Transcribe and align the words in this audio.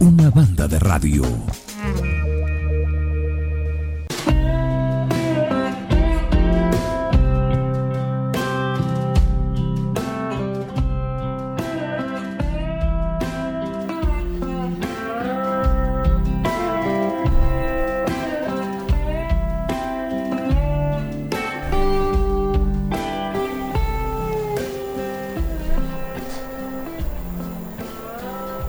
Una 0.00 0.30
banda 0.30 0.68
de 0.68 0.78
radio. 0.78 1.24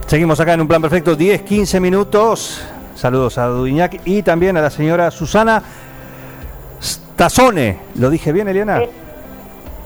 Seguimos 0.09 0.39
acá 0.39 0.55
en 0.55 0.61
un 0.61 0.67
plan 0.67 0.81
perfecto, 0.81 1.15
10, 1.15 1.43
15 1.43 1.79
minutos. 1.79 2.65
Saludos 2.95 3.37
a 3.37 3.45
Duñac 3.45 4.01
y 4.05 4.23
también 4.23 4.57
a 4.57 4.61
la 4.61 4.71
señora 4.71 5.11
Susana 5.11 5.61
Stazone. 6.81 7.77
¿Lo 7.93 8.09
dije 8.09 8.31
bien, 8.31 8.47
Eliana? 8.47 8.81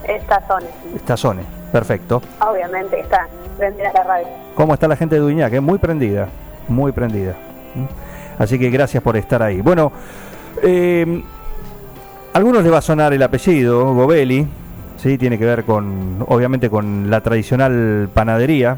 Stazone. 0.07 0.67
Stazone, 0.99 1.43
perfecto. 1.73 2.21
Obviamente 2.39 3.01
está 3.01 3.27
prendida 3.57 3.91
la 3.93 4.03
radio. 4.03 4.27
¿Cómo 4.55 4.73
está 4.73 4.87
la 4.87 4.95
gente 4.95 5.15
de 5.15 5.21
Duñac? 5.21 5.51
Eh, 5.51 5.59
muy 5.59 5.77
prendida, 5.77 6.29
muy 6.69 6.93
prendida. 6.93 7.35
¿Mm? 7.75 8.41
Así 8.41 8.57
que 8.57 8.69
gracias 8.69 9.03
por 9.03 9.17
estar 9.17 9.43
ahí. 9.43 9.59
Bueno, 9.59 9.91
eh, 10.61 11.21
a 12.33 12.37
algunos 12.37 12.63
les 12.63 12.71
va 12.71 12.77
a 12.77 12.81
sonar 12.81 13.11
el 13.11 13.23
apellido, 13.23 13.93
Gobelli, 13.93 14.47
¿sí? 14.95 15.17
tiene 15.17 15.37
que 15.37 15.43
ver 15.45 15.65
con, 15.65 16.23
obviamente, 16.29 16.69
con 16.69 17.09
la 17.09 17.19
tradicional 17.19 18.07
panadería 18.13 18.77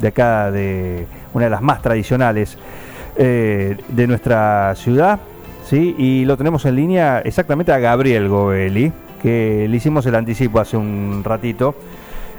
de 0.00 0.08
acá, 0.08 0.50
de 0.50 1.06
una 1.32 1.44
de 1.44 1.50
las 1.50 1.62
más 1.62 1.82
tradicionales 1.82 2.58
eh, 3.16 3.76
de 3.88 4.06
nuestra 4.06 4.74
ciudad, 4.74 5.18
¿sí? 5.64 5.94
Y 5.98 6.24
lo 6.24 6.36
tenemos 6.36 6.64
en 6.64 6.76
línea 6.76 7.20
exactamente 7.20 7.72
a 7.72 7.78
Gabriel 7.78 8.28
Gobelli, 8.28 8.92
que 9.22 9.66
le 9.68 9.76
hicimos 9.76 10.04
el 10.06 10.14
anticipo 10.14 10.60
hace 10.60 10.76
un 10.76 11.22
ratito 11.24 11.74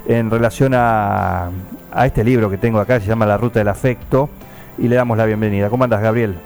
en 0.06 0.30
relación 0.30 0.72
a, 0.74 1.50
a 1.92 2.06
este 2.06 2.22
libro 2.22 2.48
que 2.48 2.58
tengo 2.58 2.78
acá, 2.78 3.00
se 3.00 3.06
llama 3.06 3.26
La 3.26 3.36
Ruta 3.36 3.58
del 3.58 3.68
Afecto, 3.68 4.28
y 4.78 4.88
le 4.88 4.96
damos 4.96 5.16
la 5.16 5.24
bienvenida. 5.24 5.68
¿Cómo 5.68 5.84
andas, 5.84 6.00
Gabriel? 6.00 6.36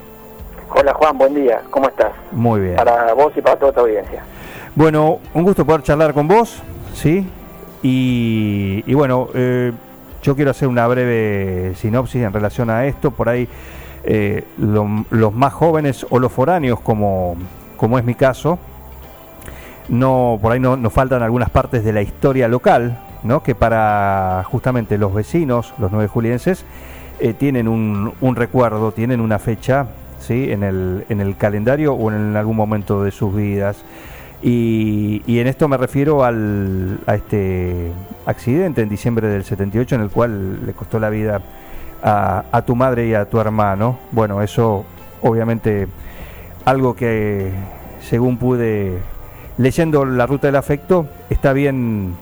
Hola 0.73 0.95
Juan, 0.95 1.19
buen 1.19 1.35
día, 1.35 1.61
¿cómo 1.69 1.89
estás? 1.89 2.13
Muy 2.31 2.61
bien. 2.61 2.77
Para 2.77 3.13
vos 3.13 3.33
y 3.37 3.41
para 3.41 3.57
toda 3.57 3.73
tu 3.73 3.81
audiencia. 3.81 4.23
Bueno, 4.77 5.19
un 5.35 5.43
gusto 5.43 5.67
poder 5.67 5.83
charlar 5.83 6.15
con 6.15 6.29
vos, 6.29 6.63
¿sí? 6.95 7.29
Y, 7.83 8.85
y 8.87 8.95
bueno, 8.95 9.29
eh, 9.35 9.73
yo 10.23 10.37
quiero 10.37 10.51
hacer 10.51 10.69
una 10.69 10.87
breve 10.87 11.75
sinopsis 11.77 12.23
en 12.23 12.33
relación 12.33 12.71
a 12.71 12.87
esto. 12.87 13.11
Por 13.11 13.29
ahí 13.29 13.49
eh, 14.05 14.45
lo, 14.59 15.05
los 15.11 15.35
más 15.35 15.53
jóvenes 15.53 16.07
o 16.11 16.19
los 16.19 16.33
foráneos, 16.33 16.81
como, 16.81 17.37
como 17.77 17.99
es 17.99 18.05
mi 18.05 18.15
caso, 18.15 18.59
no 19.89 20.39
por 20.41 20.53
ahí 20.53 20.61
no, 20.61 20.77
nos 20.77 20.93
faltan 20.93 21.23
algunas 21.23 21.51
partes 21.51 21.85
de 21.85 21.93
la 21.93 22.03
historia 22.03 22.49
local, 22.49 22.99
¿no? 23.23 23.43
que 23.43 23.55
para 23.55 24.45
justamente 24.51 24.97
los 24.99 25.13
vecinos, 25.13 25.75
los 25.79 25.91
nueve 25.91 26.09
julienses, 26.09 26.65
eh, 27.19 27.35
tienen 27.35 27.69
un, 27.69 28.15
un, 28.21 28.37
recuerdo, 28.37 28.93
tienen 28.93 29.21
una 29.21 29.39
fecha 29.39 29.89
¿sí? 30.21 30.51
en, 30.51 30.63
el, 30.63 31.05
en 31.09 31.21
el 31.21 31.37
calendario 31.37 31.93
o 31.93 32.11
en 32.11 32.37
algún 32.37 32.57
momento 32.57 33.03
de 33.03 33.11
sus 33.11 33.35
vidas. 33.35 33.85
Y, 34.43 35.39
en 35.39 35.47
esto 35.47 35.69
me 35.69 35.77
refiero 35.77 36.25
al, 36.25 36.99
a 37.07 37.15
este 37.15 37.93
accidente 38.27 38.83
en 38.83 38.89
diciembre 38.89 39.29
del 39.29 39.45
78 39.45 39.97
en 39.97 40.01
el 40.01 40.11
cual 40.11 40.65
le 40.65 40.73
costó 40.73 40.99
la 40.99 41.11
vida 41.11 41.43
a, 42.03 42.45
a, 42.51 42.63
tu 42.63 42.75
madre 42.75 43.07
y 43.09 43.15
a 43.15 43.27
tu 43.29 43.39
hermano. 43.39 43.99
Bueno, 44.13 44.43
eso 44.43 44.85
obviamente 45.23 45.89
algo 46.65 46.95
que 46.95 47.53
según 48.01 48.39
pude 48.39 48.99
leyendo 49.59 50.07
la 50.07 50.27
ruta 50.27 50.47
del 50.47 50.57
afecto 50.57 51.07
está 51.29 51.53
bien 51.53 52.15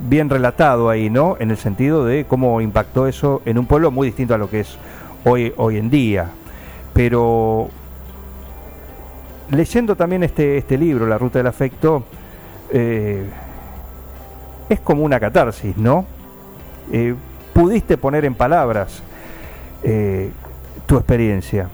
bien 0.00 0.30
relatado 0.30 0.88
ahí, 0.90 1.10
¿no? 1.10 1.36
En 1.38 1.50
el 1.50 1.56
sentido 1.56 2.04
de 2.04 2.24
cómo 2.24 2.60
impactó 2.60 3.06
eso 3.06 3.42
en 3.44 3.58
un 3.58 3.66
pueblo 3.66 3.90
muy 3.90 4.08
distinto 4.08 4.34
a 4.34 4.38
lo 4.38 4.48
que 4.48 4.60
es 4.60 4.78
hoy 5.24 5.52
hoy 5.56 5.76
en 5.76 5.90
día. 5.90 6.30
Pero 6.94 7.68
leyendo 9.50 9.96
también 9.96 10.22
este, 10.22 10.58
este 10.58 10.76
libro, 10.76 11.06
La 11.06 11.18
Ruta 11.18 11.38
del 11.38 11.46
Afecto, 11.46 12.04
eh, 12.72 13.24
es 14.68 14.80
como 14.80 15.04
una 15.04 15.18
catarsis, 15.18 15.76
¿no? 15.76 16.04
Eh, 16.92 17.14
pudiste 17.52 17.96
poner 17.96 18.24
en 18.24 18.34
palabras 18.34 19.02
eh, 19.82 20.30
tu 20.86 20.96
experiencia. 20.96 21.68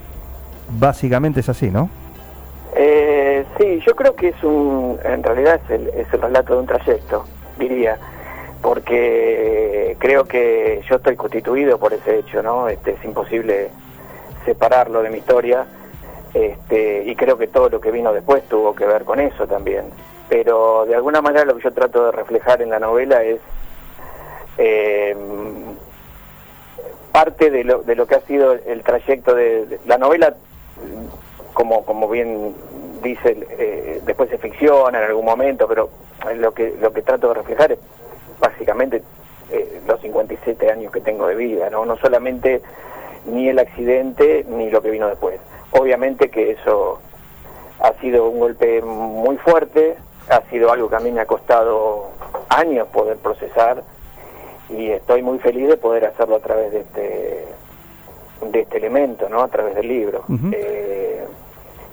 Básicamente 0.78 1.40
es 1.40 1.48
así, 1.48 1.70
¿no? 1.70 1.88
Eh, 2.76 3.44
sí, 3.58 3.80
yo 3.86 3.94
creo 3.94 4.14
que 4.14 4.28
es 4.28 4.42
un, 4.42 4.98
en 5.04 5.22
realidad 5.22 5.60
es 5.64 5.70
el, 5.70 5.88
es 5.88 6.12
el 6.12 6.22
relato 6.22 6.54
de 6.54 6.60
un 6.60 6.66
trayecto, 6.66 7.24
diría, 7.58 7.98
porque 8.62 9.96
creo 9.98 10.24
que 10.24 10.82
yo 10.88 10.96
estoy 10.96 11.16
constituido 11.16 11.78
por 11.78 11.92
ese 11.92 12.18
hecho, 12.18 12.42
¿no? 12.42 12.68
Este, 12.68 12.92
es 12.92 13.04
imposible 13.04 13.70
separarlo 14.44 15.02
de 15.02 15.10
mi 15.10 15.18
historia 15.18 15.66
este, 16.34 17.04
y 17.04 17.14
creo 17.14 17.38
que 17.38 17.46
todo 17.46 17.68
lo 17.68 17.80
que 17.80 17.92
vino 17.92 18.12
después 18.12 18.42
tuvo 18.48 18.74
que 18.74 18.84
ver 18.86 19.04
con 19.04 19.20
eso 19.20 19.46
también. 19.46 19.84
Pero 20.28 20.84
de 20.84 20.96
alguna 20.96 21.22
manera 21.22 21.44
lo 21.44 21.56
que 21.56 21.62
yo 21.62 21.72
trato 21.72 22.06
de 22.06 22.12
reflejar 22.12 22.60
en 22.60 22.70
la 22.70 22.80
novela 22.80 23.22
es 23.22 23.40
eh, 24.58 25.16
parte 27.12 27.50
de 27.50 27.62
lo, 27.62 27.82
de 27.82 27.94
lo 27.94 28.06
que 28.06 28.16
ha 28.16 28.20
sido 28.22 28.52
el 28.52 28.82
trayecto 28.82 29.34
de, 29.34 29.78
la 29.86 29.98
novela, 29.98 30.34
como, 31.52 31.84
como 31.84 32.08
bien 32.08 32.54
dice, 33.02 33.36
eh, 33.50 34.00
después 34.04 34.28
se 34.30 34.38
ficciona 34.38 34.98
en 34.98 35.04
algún 35.04 35.24
momento, 35.24 35.68
pero 35.68 35.90
lo 36.34 36.52
que, 36.52 36.74
lo 36.80 36.92
que 36.92 37.02
trato 37.02 37.28
de 37.28 37.34
reflejar 37.34 37.72
es 37.72 37.78
básicamente 38.40 39.02
eh, 39.52 39.80
los 39.86 40.00
57 40.00 40.70
años 40.70 40.90
que 40.90 41.00
tengo 41.00 41.28
de 41.28 41.36
vida, 41.36 41.70
¿no? 41.70 41.84
no 41.84 41.96
solamente 41.98 42.62
ni 43.26 43.48
el 43.48 43.58
accidente 43.58 44.44
ni 44.48 44.70
lo 44.70 44.82
que 44.82 44.90
vino 44.90 45.08
después. 45.08 45.38
Obviamente 45.78 46.30
que 46.30 46.52
eso 46.52 47.00
ha 47.80 47.92
sido 48.00 48.28
un 48.28 48.38
golpe 48.38 48.80
muy 48.80 49.36
fuerte, 49.38 49.96
ha 50.30 50.40
sido 50.50 50.72
algo 50.72 50.88
que 50.88 50.96
a 50.96 51.00
mí 51.00 51.10
me 51.10 51.20
ha 51.20 51.26
costado 51.26 52.10
años 52.48 52.88
poder 52.88 53.16
procesar 53.18 53.82
y 54.68 54.90
estoy 54.90 55.22
muy 55.22 55.38
feliz 55.40 55.68
de 55.68 55.76
poder 55.76 56.06
hacerlo 56.06 56.36
a 56.36 56.40
través 56.40 56.72
de 56.72 56.80
este 56.80 57.44
de 58.40 58.60
este 58.60 58.76
elemento, 58.76 59.28
¿no? 59.28 59.42
A 59.42 59.48
través 59.48 59.74
del 59.74 59.88
libro. 59.88 60.22
Uh 60.28 60.32
-huh. 60.32 60.54
eh, 60.54 61.24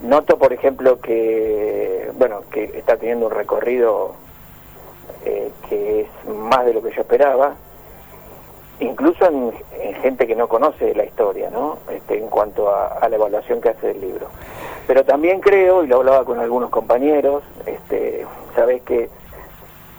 noto, 0.04 0.38
por 0.38 0.54
ejemplo, 0.54 1.00
que 1.00 2.12
bueno 2.16 2.42
que 2.52 2.66
está 2.78 2.98
teniendo 2.98 3.28
un 3.28 3.32
recorrido 3.32 4.14
eh, 5.26 5.52
que 5.70 6.02
es 6.02 6.08
más 6.28 6.66
de 6.66 6.74
lo 6.74 6.82
que 6.82 6.92
yo 6.92 7.02
esperaba, 7.02 7.56
incluso 8.82 9.26
en, 9.26 9.54
en, 9.80 9.94
gente 10.02 10.28
que 10.28 10.36
no 10.36 10.48
conoce 10.48 10.94
la 10.96 11.06
historia, 11.06 11.50
¿no? 11.50 11.78
Este, 11.90 12.18
en 12.18 12.28
cuanto 12.28 12.70
a, 12.70 12.88
a, 12.88 13.10
la 13.10 13.16
evaluación 13.16 13.62
que 13.62 13.70
hace 13.70 13.88
del 13.88 14.02
libro. 14.02 14.28
Pero 14.88 15.06
también 15.06 15.40
creo, 15.40 15.84
y 15.84 15.88
lo 15.88 15.98
hablaba 15.98 16.26
con 16.26 16.40
algunos 16.40 16.70
compañeros, 16.70 17.44
este, 17.66 18.26
sabes 18.56 18.82
que 18.82 19.10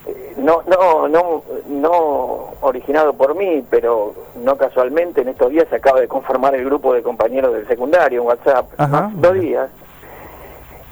eh, 0.06 0.34
no, 0.36 0.62
no, 0.66 1.08
no, 1.08 1.42
no 1.68 2.48
originado 2.60 3.12
por 3.14 3.34
mí, 3.34 3.64
pero 3.70 4.14
no 4.36 4.56
casualmente 4.56 5.20
en 5.20 5.28
estos 5.28 5.50
días 5.50 5.68
se 5.68 5.76
acaba 5.76 6.00
de 6.00 6.08
conformar 6.08 6.54
el 6.54 6.64
grupo 6.64 6.92
de 6.92 7.02
compañeros 7.02 7.54
del 7.54 7.66
secundario 7.68 8.20
en 8.20 8.26
WhatsApp, 8.26 8.66
Ajá. 8.78 9.10
dos 9.14 9.34
días. 9.34 9.70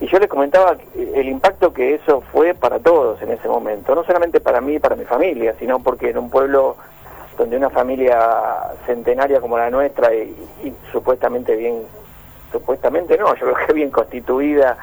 Y 0.01 0.07
yo 0.07 0.19
les 0.19 0.29
comentaba 0.29 0.77
el 0.95 1.29
impacto 1.29 1.75
que 1.75 1.95
eso 1.95 2.23
fue 2.33 2.55
para 2.55 2.79
todos 2.79 3.21
en 3.21 3.33
ese 3.33 3.49
momento, 3.49 3.95
no 3.95 4.03
solamente 4.05 4.41
para 4.41 4.63
mí 4.63 4.75
y 4.75 4.79
para 4.79 4.97
mi 4.97 5.05
familia, 5.05 5.55
sino 5.59 5.81
porque 5.81 6.09
en 6.09 6.17
un 6.17 6.31
pueblo 6.31 6.77
donde 7.41 7.57
una 7.57 7.71
familia 7.71 8.19
centenaria 8.85 9.41
como 9.41 9.57
la 9.57 9.71
nuestra 9.71 10.15
y, 10.15 10.37
supuestamente 10.93 11.57
bien, 11.57 11.85
supuestamente 12.53 13.17
no, 13.17 13.35
yo 13.35 13.41
creo 13.55 13.67
que 13.67 13.73
bien 13.73 13.91
constituida 13.91 14.77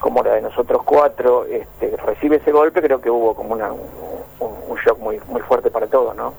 como 0.00 0.22
la 0.24 0.34
de 0.34 0.42
nosotros 0.42 0.82
cuatro, 0.84 1.44
este, 1.44 1.96
recibe 2.04 2.36
ese 2.36 2.50
golpe, 2.50 2.82
creo 2.82 3.00
que 3.00 3.08
hubo 3.08 3.34
como 3.34 3.54
una, 3.54 3.70
un, 3.72 4.76
shock 4.84 4.98
muy, 4.98 5.18
muy 5.28 5.40
fuerte 5.42 5.70
para 5.70 5.86
todos, 5.86 6.14
¿no? 6.16 6.34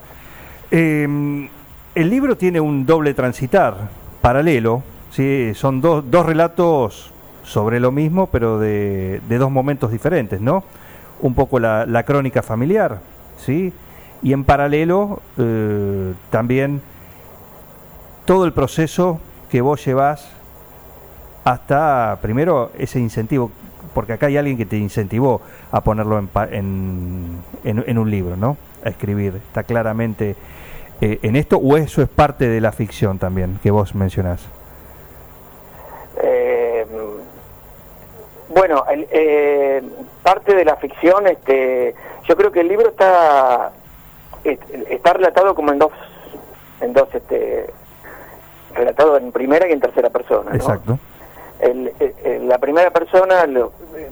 Eh, 0.69 1.49
el 1.95 2.09
libro 2.09 2.35
tiene 2.37 2.59
un 2.59 2.85
doble 2.85 3.13
transitar, 3.13 3.75
paralelo, 4.21 4.83
¿sí? 5.11 5.53
son 5.55 5.81
dos, 5.81 6.11
dos 6.11 6.25
relatos 6.25 7.13
sobre 7.43 7.79
lo 7.79 7.91
mismo, 7.91 8.27
pero 8.27 8.59
de, 8.59 9.21
de 9.27 9.37
dos 9.37 9.49
momentos 9.49 9.91
diferentes, 9.91 10.39
¿no? 10.41 10.63
Un 11.21 11.33
poco 11.33 11.59
la, 11.59 11.85
la 11.85 12.03
crónica 12.03 12.43
familiar, 12.43 12.99
¿sí? 13.37 13.73
Y 14.23 14.33
en 14.33 14.43
paralelo 14.43 15.19
eh, 15.37 16.13
también 16.31 16.81
todo 18.25 18.45
el 18.45 18.53
proceso 18.53 19.19
que 19.49 19.61
vos 19.61 19.83
llevas 19.85 20.29
hasta, 21.43 22.17
primero, 22.21 22.71
ese 22.77 22.99
incentivo, 22.99 23.51
porque 23.93 24.13
acá 24.13 24.25
hay 24.25 24.37
alguien 24.37 24.57
que 24.57 24.65
te 24.65 24.75
incentivó 24.77 25.41
a 25.71 25.81
ponerlo 25.81 26.17
en, 26.19 26.29
en, 26.51 27.37
en- 27.63 27.83
en 27.87 27.97
un 27.97 28.11
libro, 28.11 28.35
¿no? 28.35 28.57
A 28.83 28.89
escribir, 28.89 29.35
está 29.35 29.63
claramente 29.63 30.35
eh, 30.99 31.19
en 31.21 31.35
esto, 31.35 31.57
o 31.57 31.77
eso 31.77 32.01
es 32.01 32.09
parte 32.09 32.49
de 32.49 32.59
la 32.59 32.71
ficción 32.73 33.17
también 33.17 33.59
que 33.63 33.71
vos 33.71 33.95
mencionás. 33.95 34.45
Eh, 36.21 36.85
bueno, 38.53 38.83
el- 38.91 39.07
eh, 39.11 39.83
parte 40.23 40.53
de 40.55 40.65
la 40.65 40.75
ficción, 40.77 41.27
este, 41.27 41.95
yo 42.27 42.35
creo 42.35 42.51
que 42.51 42.61
el 42.61 42.67
libro 42.67 42.89
está 42.89 43.71
est- 43.71 43.86
está 44.89 45.13
relatado 45.13 45.53
como 45.55 45.71
en 45.71 45.79
dos, 45.79 45.91
en 46.81 46.93
dos, 46.93 47.07
este, 47.13 47.65
relatado 48.73 49.17
en 49.17 49.31
primera 49.31 49.67
y 49.67 49.71
en 49.71 49.79
tercera 49.79 50.09
persona. 50.09 50.51
¿no? 50.51 50.55
Exacto. 50.55 50.99
El- 51.59 51.91
el- 51.99 52.13
el- 52.23 52.47
la 52.47 52.59
primera 52.59 52.91
persona 52.91 53.45
lo- 53.47 53.71
el- 53.95 54.11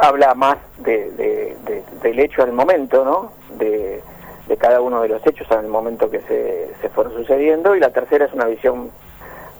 habla 0.00 0.34
más 0.34 0.56
de, 0.78 1.10
de- 1.12 1.56
de- 1.64 1.84
del 2.02 2.18
hecho 2.18 2.42
al 2.42 2.52
momento, 2.52 3.04
¿no? 3.04 3.32
De, 3.56 4.02
de 4.48 4.56
cada 4.56 4.80
uno 4.80 5.00
de 5.02 5.08
los 5.08 5.24
hechos 5.24 5.48
al 5.52 5.68
momento 5.68 6.10
que 6.10 6.20
se, 6.22 6.70
se 6.80 6.88
fueron 6.88 7.12
sucediendo 7.14 7.76
y 7.76 7.80
la 7.80 7.90
tercera 7.90 8.24
es 8.24 8.32
una 8.32 8.46
visión 8.46 8.90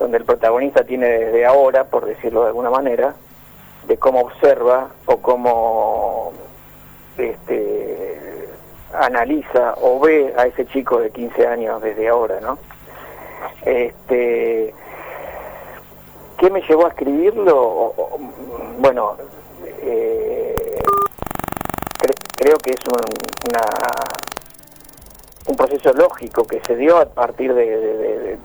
donde 0.01 0.17
el 0.19 0.25
protagonista 0.25 0.83
tiene 0.83 1.07
desde 1.07 1.47
ahora, 1.47 1.85
por 1.85 2.07
decirlo 2.07 2.41
de 2.43 2.49
alguna 2.49 2.71
manera, 2.71 3.15
de 3.87 3.97
cómo 3.99 4.21
observa 4.23 4.89
o 5.07 5.19
cómo 5.19 6.33
este, 7.17 8.30
analiza 8.95 9.75
o 9.81 10.01
ve 10.01 10.33
a 10.37 10.47
ese 10.47 10.67
chico 10.67 10.99
de 11.01 11.11
15 11.11 11.47
años 11.47 11.81
desde 11.83 12.09
ahora, 12.09 12.41
¿no? 12.41 12.59
Este, 13.65 14.75
¿Qué 16.39 16.51
me 16.51 16.63
llevó 16.63 16.87
a 16.87 16.89
escribirlo? 16.91 17.95
Bueno, 18.79 19.17
eh, 19.83 20.79
cre- 21.99 22.19
creo 22.37 22.57
que 22.59 22.71
es 22.71 22.81
un, 22.87 23.51
una, 23.51 23.65
un 25.47 25.57
proceso 25.57 25.93
lógico 25.93 26.47
que 26.47 26.61
se 26.67 26.77
dio 26.77 26.97
a 26.99 27.07
partir 27.07 27.53
de- 27.55 28.39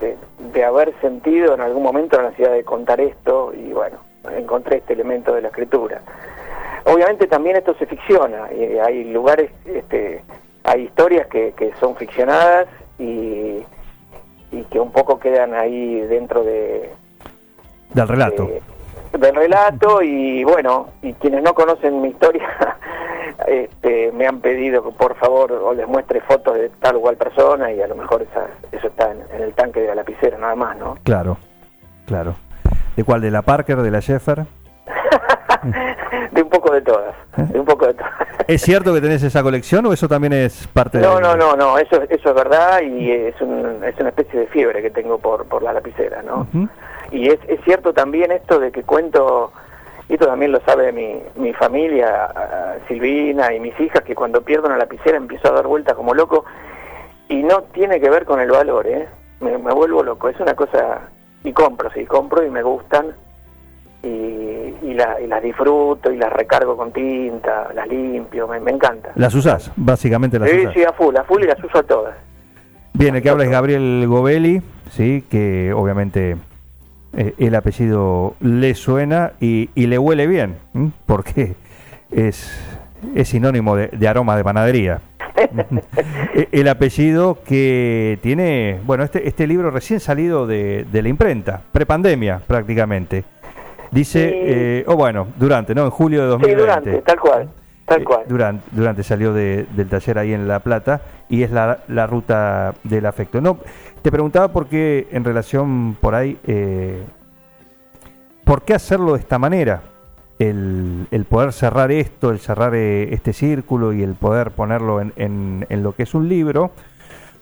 de 0.52 0.64
haber 0.64 0.98
sentido 1.00 1.54
en 1.54 1.60
algún 1.60 1.82
momento 1.82 2.16
la 2.16 2.24
necesidad 2.30 2.52
de 2.52 2.64
contar 2.64 3.00
esto 3.00 3.52
y 3.54 3.72
bueno, 3.72 3.98
encontré 4.34 4.78
este 4.78 4.94
elemento 4.94 5.34
de 5.34 5.42
la 5.42 5.48
escritura. 5.48 6.00
Obviamente 6.86 7.26
también 7.26 7.56
esto 7.56 7.74
se 7.78 7.86
ficciona, 7.86 8.52
y 8.52 8.78
hay 8.78 9.04
lugares, 9.04 9.50
este, 9.64 10.22
hay 10.64 10.82
historias 10.84 11.26
que, 11.26 11.52
que 11.52 11.72
son 11.80 11.96
ficcionadas 11.96 12.68
y, 12.98 13.58
y 14.52 14.62
que 14.70 14.78
un 14.80 14.92
poco 14.92 15.18
quedan 15.18 15.52
ahí 15.54 16.00
dentro 16.02 16.44
de, 16.44 16.90
Del 17.92 18.08
relato. 18.08 18.44
eh, 18.44 18.62
del 19.18 19.34
relato 19.34 20.00
y 20.02 20.44
bueno, 20.44 20.88
y 21.02 21.12
quienes 21.14 21.42
no 21.42 21.54
conocen 21.54 22.00
mi 22.02 22.08
historia 22.08 22.48
este, 23.48 24.12
me 24.12 24.26
han 24.26 24.40
pedido 24.40 24.82
que 24.84 24.90
por 24.92 25.16
favor 25.16 25.52
o 25.52 25.72
les 25.74 25.86
muestre 25.88 26.20
fotos 26.20 26.54
de 26.54 26.68
tal 26.80 26.96
o 26.96 27.00
cual 27.00 27.16
persona 27.16 27.72
y 27.72 27.80
a 27.80 27.86
lo 27.88 27.94
mejor 27.96 28.22
esa, 28.22 28.46
eso 28.72 28.86
está 28.88 29.10
en, 29.10 29.22
en 29.34 29.42
el 29.42 29.54
tanque 29.54 29.80
de 29.80 29.88
la 29.88 29.96
lapicera 29.96 30.38
nada 30.38 30.54
más, 30.54 30.76
¿no? 30.76 30.96
Claro, 31.02 31.36
claro. 32.06 32.34
¿De 32.96 33.04
cuál? 33.04 33.20
¿De 33.20 33.30
la 33.30 33.42
Parker, 33.42 33.78
de 33.78 33.90
la 33.90 34.00
Sheffer? 34.00 34.44
De 36.30 36.42
un 36.42 36.48
poco 36.48 36.72
de 36.72 36.82
todas, 36.82 37.14
de 37.36 37.58
un 37.58 37.66
poco 37.66 37.86
de 37.86 37.94
todas. 37.94 38.12
¿Es 38.46 38.62
cierto 38.62 38.94
que 38.94 39.00
tenés 39.00 39.22
esa 39.22 39.42
colección 39.42 39.86
o 39.86 39.92
eso 39.92 40.08
también 40.08 40.32
es 40.32 40.66
parte 40.68 40.98
No, 40.98 41.16
de 41.16 41.22
no, 41.22 41.36
no, 41.36 41.56
no, 41.56 41.78
eso, 41.78 42.02
eso 42.08 42.28
es 42.28 42.34
verdad 42.34 42.80
y 42.82 43.10
es, 43.10 43.40
un, 43.40 43.82
es 43.84 43.98
una 43.98 44.10
especie 44.10 44.40
de 44.40 44.46
fiebre 44.46 44.82
que 44.82 44.90
tengo 44.90 45.18
por, 45.18 45.46
por 45.46 45.62
la 45.62 45.72
lapicera, 45.72 46.22
¿no? 46.22 46.46
Y 47.10 47.28
es, 47.28 47.38
es 47.48 47.60
cierto 47.64 47.92
también 47.92 48.32
esto 48.32 48.58
de 48.58 48.72
que 48.72 48.82
cuento, 48.82 49.52
y 50.08 50.14
esto 50.14 50.26
también 50.26 50.52
lo 50.52 50.60
sabe 50.60 50.92
mi, 50.92 51.22
mi 51.36 51.52
familia, 51.52 52.28
Silvina 52.88 53.52
y 53.52 53.60
mis 53.60 53.78
hijas, 53.80 54.02
que 54.02 54.14
cuando 54.14 54.42
pierdo 54.42 54.66
una 54.66 54.76
lapicera 54.78 55.16
empiezo 55.16 55.48
a 55.48 55.52
dar 55.52 55.66
vueltas 55.66 55.94
como 55.94 56.14
loco 56.14 56.44
y 57.28 57.42
no 57.42 57.62
tiene 57.72 58.00
que 58.00 58.10
ver 58.10 58.24
con 58.24 58.40
el 58.40 58.50
valor, 58.50 58.86
¿eh? 58.86 59.08
Me, 59.40 59.58
me 59.58 59.72
vuelvo 59.72 60.02
loco, 60.02 60.28
es 60.28 60.38
una 60.40 60.54
cosa, 60.54 61.00
y 61.44 61.52
compro, 61.52 61.90
sí, 61.92 62.06
compro 62.06 62.44
y 62.44 62.50
me 62.50 62.62
gustan 62.62 63.14
y, 64.02 64.06
la- 64.96 65.20
y 65.20 65.26
las 65.26 65.42
disfruto 65.42 66.10
y 66.10 66.16
las 66.16 66.32
recargo 66.32 66.76
con 66.76 66.92
tinta, 66.92 67.68
las 67.74 67.86
limpio, 67.88 68.48
me, 68.48 68.58
me 68.60 68.72
encanta. 68.72 69.12
Las 69.14 69.34
usás, 69.34 69.70
básicamente 69.76 70.38
las 70.38 70.50
Sí, 70.50 70.58
usás. 70.60 70.74
sí, 70.74 70.84
a 70.84 70.92
full, 70.92 71.16
a 71.16 71.24
full 71.24 71.42
y 71.42 71.46
las 71.46 71.62
uso 71.62 71.78
a 71.78 71.82
todas. 71.82 72.14
Bien, 72.94 73.14
el 73.14 73.22
que 73.22 73.28
habla 73.30 73.44
es 73.44 73.50
Gabriel 73.50 74.04
Govelli, 74.08 74.62
sí, 74.90 75.22
que 75.30 75.72
obviamente 75.74 76.36
eh, 77.16 77.34
el 77.38 77.54
apellido 77.54 78.34
le 78.40 78.74
suena 78.74 79.32
y, 79.40 79.68
y 79.74 79.86
le 79.86 79.98
huele 79.98 80.26
bien, 80.26 80.56
¿m? 80.74 80.90
porque 81.04 81.54
es, 82.10 82.50
es 83.14 83.28
sinónimo 83.28 83.76
de, 83.76 83.88
de 83.88 84.08
aroma 84.08 84.36
de 84.36 84.44
panadería. 84.44 85.00
E- 86.34 86.48
el 86.52 86.68
apellido 86.68 87.38
que 87.46 88.18
tiene, 88.22 88.80
bueno, 88.84 89.04
este, 89.04 89.28
este 89.28 89.46
libro 89.46 89.70
recién 89.70 90.00
salido 90.00 90.46
de, 90.46 90.84
de 90.90 91.02
la 91.02 91.08
imprenta, 91.10 91.60
prepandemia 91.72 92.40
prácticamente. 92.46 93.24
Dice, 93.90 94.28
Sí. 94.30 94.34
eh, 94.36 94.84
o 94.86 94.96
bueno, 94.96 95.28
durante, 95.38 95.74
¿no? 95.74 95.84
En 95.84 95.90
julio 95.90 96.20
de 96.22 96.26
Sí, 96.26 96.30
2020. 96.32 96.60
durante, 96.62 97.02
tal 97.02 97.20
cual, 97.20 97.48
tal 97.86 98.00
Eh, 98.00 98.04
cual. 98.04 98.20
Durante, 98.28 98.64
durante 98.72 99.02
salió 99.02 99.32
de- 99.32 99.66
del 99.76 99.88
taller 99.88 100.18
ahí 100.18 100.32
en 100.32 100.48
La 100.48 100.60
Plata 100.60 101.00
y 101.28 101.42
es 101.42 101.50
la, 101.50 101.78
la 101.88 102.06
ruta 102.06 102.74
del 102.84 103.06
afecto. 103.06 103.40
No, 103.40 103.58
te 104.02 104.10
preguntaba 104.10 104.48
por 104.48 104.66
qué 104.66 105.08
en 105.12 105.24
relación 105.24 105.96
por 106.00 106.14
ahí, 106.14 106.38
eh, 106.46 107.02
¿por 108.44 108.62
qué 108.62 108.74
hacerlo 108.74 109.14
de 109.14 109.20
esta 109.20 109.38
manera? 109.38 109.82
El, 110.38 111.06
el 111.10 111.24
poder 111.24 111.52
cerrar 111.52 111.90
esto, 111.90 112.30
el 112.30 112.38
cerrar 112.40 112.74
eh, 112.74 113.14
este 113.14 113.32
círculo 113.32 113.92
y 113.94 114.02
el 114.02 114.14
poder 114.14 114.50
ponerlo 114.50 115.00
en, 115.00 115.12
en- 115.16 115.66
en 115.70 115.82
lo 115.82 115.92
que 115.94 116.02
es 116.02 116.14
un 116.14 116.28
libro, 116.28 116.72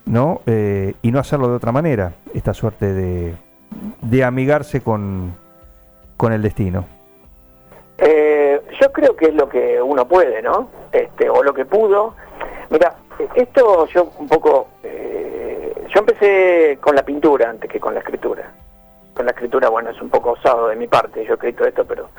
¿no? 0.05 0.41
Eh, 0.45 0.93
y 1.01 1.11
no 1.11 1.19
hacerlo 1.19 1.49
de 1.49 1.55
otra 1.55 1.71
manera, 1.73 2.13
esta 2.33 2.53
suerte 2.53 2.93
de, 2.93 3.33
de 4.01 4.23
amigarse 4.23 4.79
con, 4.81 5.33
con 6.17 6.33
el 6.33 6.41
destino. 6.41 6.85
Eh, 7.97 8.61
yo 8.81 8.91
creo 8.91 9.15
que 9.15 9.25
es 9.27 9.33
lo 9.33 9.47
que 9.47 9.81
uno 9.81 10.07
puede, 10.07 10.41
¿no? 10.41 10.69
Este, 10.91 11.29
o 11.29 11.41
lo 11.43 11.53
que 11.53 11.65
pudo. 11.65 12.15
Mira, 12.69 12.95
esto 13.35 13.87
yo 13.87 14.11
un 14.19 14.27
poco... 14.27 14.67
eh, 14.83 15.73
yo 15.87 15.99
empecé 15.99 16.77
con 16.81 16.95
la 16.95 17.03
pintura 17.03 17.49
antes 17.49 17.69
que 17.69 17.79
con 17.79 17.93
la 17.93 18.01
escritura. 18.01 18.51
Con 19.13 19.25
la 19.25 19.31
escritura, 19.31 19.69
bueno, 19.69 19.91
es 19.91 20.01
un 20.01 20.09
poco 20.09 20.31
osado 20.31 20.67
de 20.67 20.75
mi 20.75 20.87
parte, 20.87 21.23
yo 21.23 21.31
he 21.31 21.35
escrito 21.35 21.65
esto, 21.65 21.85
pero... 21.85 22.09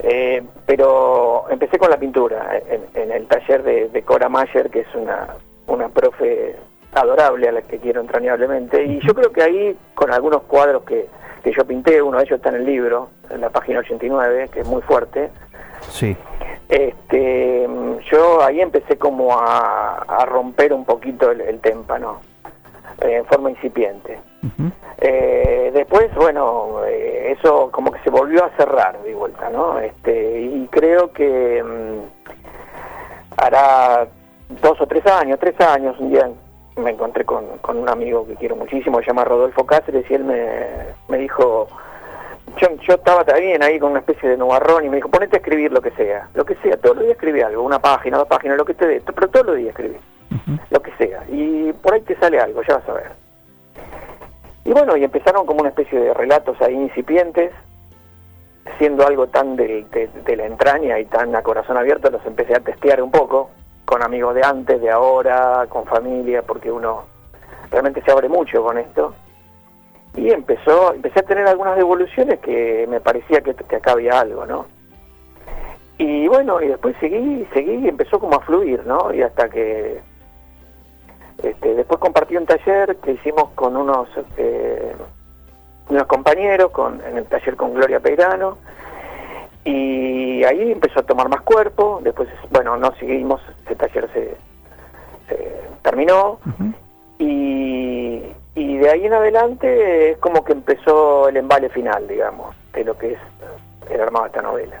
eh, 0.00 0.42
pero 0.66 1.46
empecé 1.48 1.78
con 1.78 1.90
la 1.90 1.96
pintura 1.96 2.60
en, 2.68 2.82
en 2.94 3.10
el 3.10 3.26
taller 3.26 3.62
de, 3.62 3.88
de 3.88 4.02
Cora 4.02 4.28
Mayer, 4.28 4.68
que 4.68 4.80
es 4.80 4.94
una, 4.94 5.36
una 5.66 5.88
profe 5.88 6.56
adorable 6.94 7.48
a 7.48 7.52
la 7.52 7.62
que 7.62 7.78
quiero 7.78 8.00
entrañablemente. 8.00 8.84
Y 8.84 9.00
yo 9.06 9.14
creo 9.14 9.32
que 9.32 9.42
ahí, 9.42 9.76
con 9.94 10.12
algunos 10.12 10.42
cuadros 10.42 10.84
que, 10.84 11.08
que 11.42 11.52
yo 11.52 11.64
pinté, 11.64 12.00
uno 12.00 12.18
de 12.18 12.24
ellos 12.24 12.36
está 12.36 12.50
en 12.50 12.56
el 12.56 12.66
libro, 12.66 13.08
en 13.30 13.40
la 13.40 13.50
página 13.50 13.80
89, 13.80 14.48
que 14.52 14.60
es 14.60 14.66
muy 14.66 14.82
fuerte, 14.82 15.30
Sí, 15.88 16.16
este, 16.68 17.68
yo 18.10 18.42
ahí 18.42 18.60
empecé 18.60 18.96
como 18.96 19.36
a, 19.38 19.98
a 19.98 20.24
romper 20.24 20.72
un 20.72 20.84
poquito 20.84 21.30
el, 21.30 21.40
el 21.40 21.60
témpano, 21.60 22.20
eh, 23.02 23.16
en 23.16 23.24
forma 23.26 23.50
incipiente. 23.50 24.18
Eh, 24.98 25.70
después, 25.74 26.14
bueno, 26.14 26.84
eh, 26.86 27.34
eso 27.38 27.70
como 27.70 27.90
que 27.90 28.00
se 28.00 28.10
volvió 28.10 28.44
a 28.44 28.50
cerrar 28.56 29.00
de 29.02 29.14
vuelta, 29.14 29.50
¿no? 29.50 29.78
Este, 29.78 30.40
y 30.40 30.66
creo 30.70 31.12
que 31.12 31.62
mm, 31.62 33.40
hará 33.40 34.06
dos 34.62 34.80
o 34.80 34.86
tres 34.86 35.04
años, 35.06 35.38
tres 35.40 35.58
años, 35.60 35.96
un 35.98 36.10
día 36.10 36.30
me 36.76 36.90
encontré 36.90 37.24
con, 37.24 37.46
con 37.58 37.76
un 37.78 37.88
amigo 37.88 38.26
que 38.26 38.34
quiero 38.34 38.56
muchísimo, 38.56 38.98
se 39.00 39.06
llama 39.06 39.24
Rodolfo 39.24 39.64
Cáceres, 39.64 40.10
y 40.10 40.14
él 40.14 40.24
me, 40.24 40.66
me 41.08 41.18
dijo, 41.18 41.68
yo, 42.60 42.68
yo 42.86 42.94
estaba 42.94 43.24
también 43.24 43.62
ahí 43.62 43.78
con 43.78 43.90
una 43.92 44.00
especie 44.00 44.28
de 44.28 44.36
nubarrón 44.36 44.84
y 44.84 44.88
me 44.88 44.96
dijo, 44.96 45.08
ponete 45.08 45.36
a 45.36 45.38
escribir 45.40 45.72
lo 45.72 45.80
que 45.80 45.90
sea, 45.92 46.28
lo 46.34 46.44
que 46.44 46.54
sea, 46.56 46.76
todos 46.76 46.96
los 46.96 47.04
días 47.04 47.16
escribí 47.16 47.40
algo, 47.42 47.62
una 47.62 47.78
página, 47.78 48.18
dos 48.18 48.28
páginas, 48.28 48.58
lo 48.58 48.64
que 48.64 48.74
te 48.74 48.86
dé, 48.86 49.02
pero 49.14 49.28
todos 49.28 49.46
los 49.46 49.56
días 49.56 49.70
escribí, 49.70 49.96
lo 50.70 50.80
que 50.82 50.90
sea, 50.98 51.22
y 51.28 51.72
por 51.74 51.94
ahí 51.94 52.00
te 52.02 52.16
sale 52.16 52.40
algo, 52.40 52.62
ya 52.62 52.76
vas 52.78 52.88
a 52.88 52.92
ver. 52.94 53.10
Y 54.64 54.72
bueno, 54.72 54.96
y 54.96 55.04
empezaron 55.04 55.44
como 55.46 55.60
una 55.60 55.68
especie 55.68 55.98
de 56.00 56.14
relatos 56.14 56.60
ahí 56.62 56.74
incipientes, 56.74 57.52
siendo 58.78 59.06
algo 59.06 59.26
tan 59.26 59.56
de, 59.56 59.84
de- 59.92 60.08
de 60.24 60.36
la 60.36 60.46
entraña 60.46 60.98
y 60.98 61.04
tan 61.04 61.36
a 61.36 61.42
corazón 61.42 61.76
abierto, 61.76 62.10
los 62.10 62.24
empecé 62.26 62.54
a 62.56 62.60
testear 62.60 63.02
un 63.02 63.10
poco, 63.10 63.50
con 63.84 64.02
amigos 64.02 64.34
de 64.34 64.42
antes, 64.44 64.80
de 64.80 64.90
ahora, 64.90 65.66
con 65.68 65.84
familia, 65.84 66.42
porque 66.42 66.70
uno 66.70 67.04
realmente 67.70 68.02
se 68.02 68.10
abre 68.10 68.28
mucho 68.28 68.62
con 68.62 68.78
esto. 68.78 69.14
Y 70.16 70.30
empezó, 70.30 70.94
empecé 70.94 71.20
a 71.20 71.24
tener 71.24 71.46
algunas 71.46 71.76
devoluciones 71.76 72.38
que 72.40 72.86
me 72.88 73.00
parecía 73.00 73.40
que, 73.40 73.54
que 73.54 73.76
acá 73.76 73.92
había 73.92 74.20
algo, 74.20 74.46
¿no? 74.46 74.66
Y 75.98 76.26
bueno, 76.28 76.60
y 76.60 76.68
después 76.68 76.96
seguí, 77.00 77.46
seguí 77.52 77.74
y 77.74 77.88
empezó 77.88 78.18
como 78.18 78.36
a 78.36 78.40
fluir, 78.40 78.84
¿no? 78.86 79.12
Y 79.12 79.22
hasta 79.22 79.48
que 79.48 80.00
este, 81.42 81.74
después 81.74 82.00
compartí 82.00 82.36
un 82.36 82.46
taller 82.46 82.96
que 82.96 83.12
hicimos 83.12 83.50
con 83.54 83.76
unos 83.76 84.08
eh, 84.36 84.94
unos 85.88 86.06
compañeros 86.06 86.72
en 87.06 87.18
el 87.18 87.26
taller 87.26 87.56
con 87.56 87.74
Gloria 87.74 88.00
Peirano 88.00 88.58
y 89.64 90.44
ahí 90.44 90.72
empezó 90.72 91.00
a 91.00 91.04
tomar 91.04 91.28
más 91.28 91.40
cuerpo, 91.40 92.00
después, 92.02 92.28
bueno, 92.50 92.76
no 92.76 92.94
seguimos, 92.96 93.40
ese 93.64 93.76
taller 93.76 94.08
se, 94.12 94.36
se 95.28 95.60
terminó. 95.82 96.38
Y, 97.18 98.22
y 98.54 98.76
de 98.76 98.90
ahí 98.90 99.06
en 99.06 99.14
adelante 99.14 100.10
es 100.10 100.18
como 100.18 100.44
que 100.44 100.52
empezó 100.52 101.28
el 101.28 101.38
embale 101.38 101.70
final, 101.70 102.06
digamos, 102.06 102.54
de 102.74 102.84
lo 102.84 102.98
que 102.98 103.12
es 103.12 103.18
el 103.90 104.00
armado 104.00 104.24
de 104.24 104.28
esta 104.28 104.42
novela. 104.42 104.80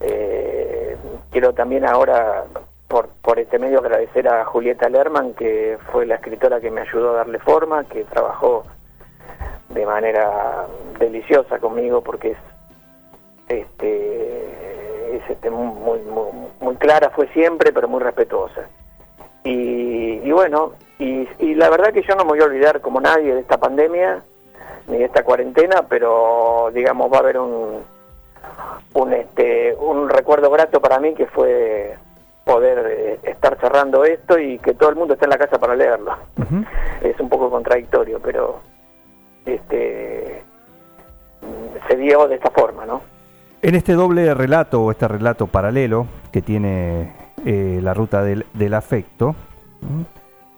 Eh, 0.00 0.96
quiero 1.30 1.52
también 1.52 1.84
ahora, 1.84 2.44
por, 2.88 3.08
por 3.22 3.38
este 3.38 3.58
medio, 3.58 3.78
agradecer 3.78 4.28
a 4.28 4.44
Julieta 4.46 4.88
Lerman, 4.88 5.34
que 5.34 5.78
fue 5.92 6.06
la 6.06 6.16
escritora 6.16 6.60
que 6.60 6.70
me 6.70 6.80
ayudó 6.80 7.10
a 7.10 7.18
darle 7.18 7.38
forma, 7.38 7.84
que 7.84 8.04
trabajó 8.04 8.64
de 9.68 9.86
manera 9.86 10.66
deliciosa 10.98 11.58
conmigo 11.58 12.00
porque 12.00 12.32
es 12.32 12.38
este 13.48 15.16
es 15.16 15.30
este, 15.30 15.50
muy, 15.50 16.00
muy, 16.00 16.30
muy 16.60 16.74
clara 16.76 17.10
fue 17.10 17.28
siempre 17.28 17.72
pero 17.72 17.88
muy 17.88 18.00
respetuosa 18.00 18.62
y, 19.44 20.20
y 20.24 20.30
bueno 20.32 20.72
y, 20.98 21.28
y, 21.38 21.54
la 21.54 21.68
verdad 21.68 21.92
que 21.92 22.02
yo 22.02 22.14
no 22.14 22.24
me 22.24 22.30
voy 22.30 22.40
a 22.40 22.46
olvidar 22.46 22.80
como 22.80 23.00
nadie 23.00 23.34
de 23.34 23.40
esta 23.40 23.58
pandemia 23.58 24.22
ni 24.88 24.98
de 24.98 25.04
esta 25.04 25.22
cuarentena 25.22 25.84
pero 25.88 26.70
digamos 26.72 27.12
va 27.12 27.18
a 27.18 27.20
haber 27.20 27.38
un 27.38 27.82
un 28.94 29.12
este 29.12 29.76
un 29.78 30.08
recuerdo 30.08 30.50
grato 30.50 30.80
para 30.80 30.98
mí 30.98 31.14
que 31.14 31.26
fue 31.26 31.94
poder 32.44 32.86
eh, 32.86 33.18
estar 33.24 33.58
cerrando 33.60 34.04
esto 34.04 34.38
y 34.38 34.58
que 34.58 34.74
todo 34.74 34.90
el 34.90 34.96
mundo 34.96 35.14
esté 35.14 35.26
en 35.26 35.30
la 35.30 35.38
casa 35.38 35.58
para 35.58 35.76
leerlo 35.76 36.12
uh 36.38 36.42
-huh. 36.42 36.66
es 37.02 37.20
un 37.20 37.28
poco 37.28 37.50
contradictorio 37.50 38.20
pero 38.20 38.60
este 39.44 40.42
se 41.88 41.96
dio 41.96 42.26
de 42.28 42.36
esta 42.36 42.50
forma, 42.50 42.86
¿no? 42.86 43.02
En 43.62 43.74
este 43.74 43.94
doble 43.94 44.32
relato 44.34 44.82
o 44.82 44.90
este 44.90 45.08
relato 45.08 45.46
paralelo 45.46 46.06
que 46.30 46.42
tiene 46.42 47.12
eh, 47.44 47.80
la 47.82 47.94
ruta 47.94 48.22
del, 48.22 48.74
afecto, 48.74 49.34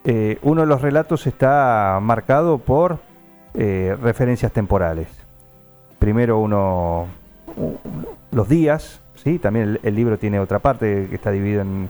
eh, 0.03 0.37
uno 0.41 0.61
de 0.61 0.67
los 0.67 0.81
relatos 0.81 1.25
está 1.27 1.99
marcado 2.01 2.57
por 2.57 2.99
eh, 3.53 3.95
referencias 4.01 4.51
temporales. 4.51 5.07
Primero 5.97 6.39
uno 6.39 7.07
los 8.31 8.47
días, 8.47 9.01
sí, 9.15 9.39
también 9.39 9.69
el, 9.69 9.79
el, 9.83 9.95
libro 9.95 10.17
tiene 10.17 10.39
otra 10.39 10.59
parte 10.59 11.07
que 11.09 11.15
está 11.15 11.31
dividido 11.31 11.61
en, 11.61 11.89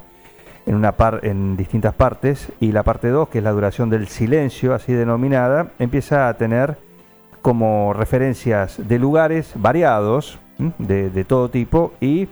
en 0.66 0.76
una 0.76 0.94
par, 0.94 1.22
en 1.24 1.58
distintas 1.58 1.96
partes 1.96 2.52
y 2.60 2.72
la 2.72 2.84
parte 2.84 3.10
2, 3.10 3.30
que 3.30 3.40
es 3.40 3.44
la 3.44 3.52
duración 3.52 3.90
del 3.90 4.08
silencio, 4.08 4.74
así 4.74 4.94
denominada, 4.94 5.72
empieza 5.80 6.30
a 6.30 6.34
tener 6.36 6.78
como 7.42 7.94
referencias 7.94 8.88
de 8.88 9.00
lugares 9.00 9.54
variados, 9.56 10.40
de, 10.78 11.10
de 11.10 11.24
todo 11.26 11.50
tipo, 11.50 11.94
y 12.00 12.28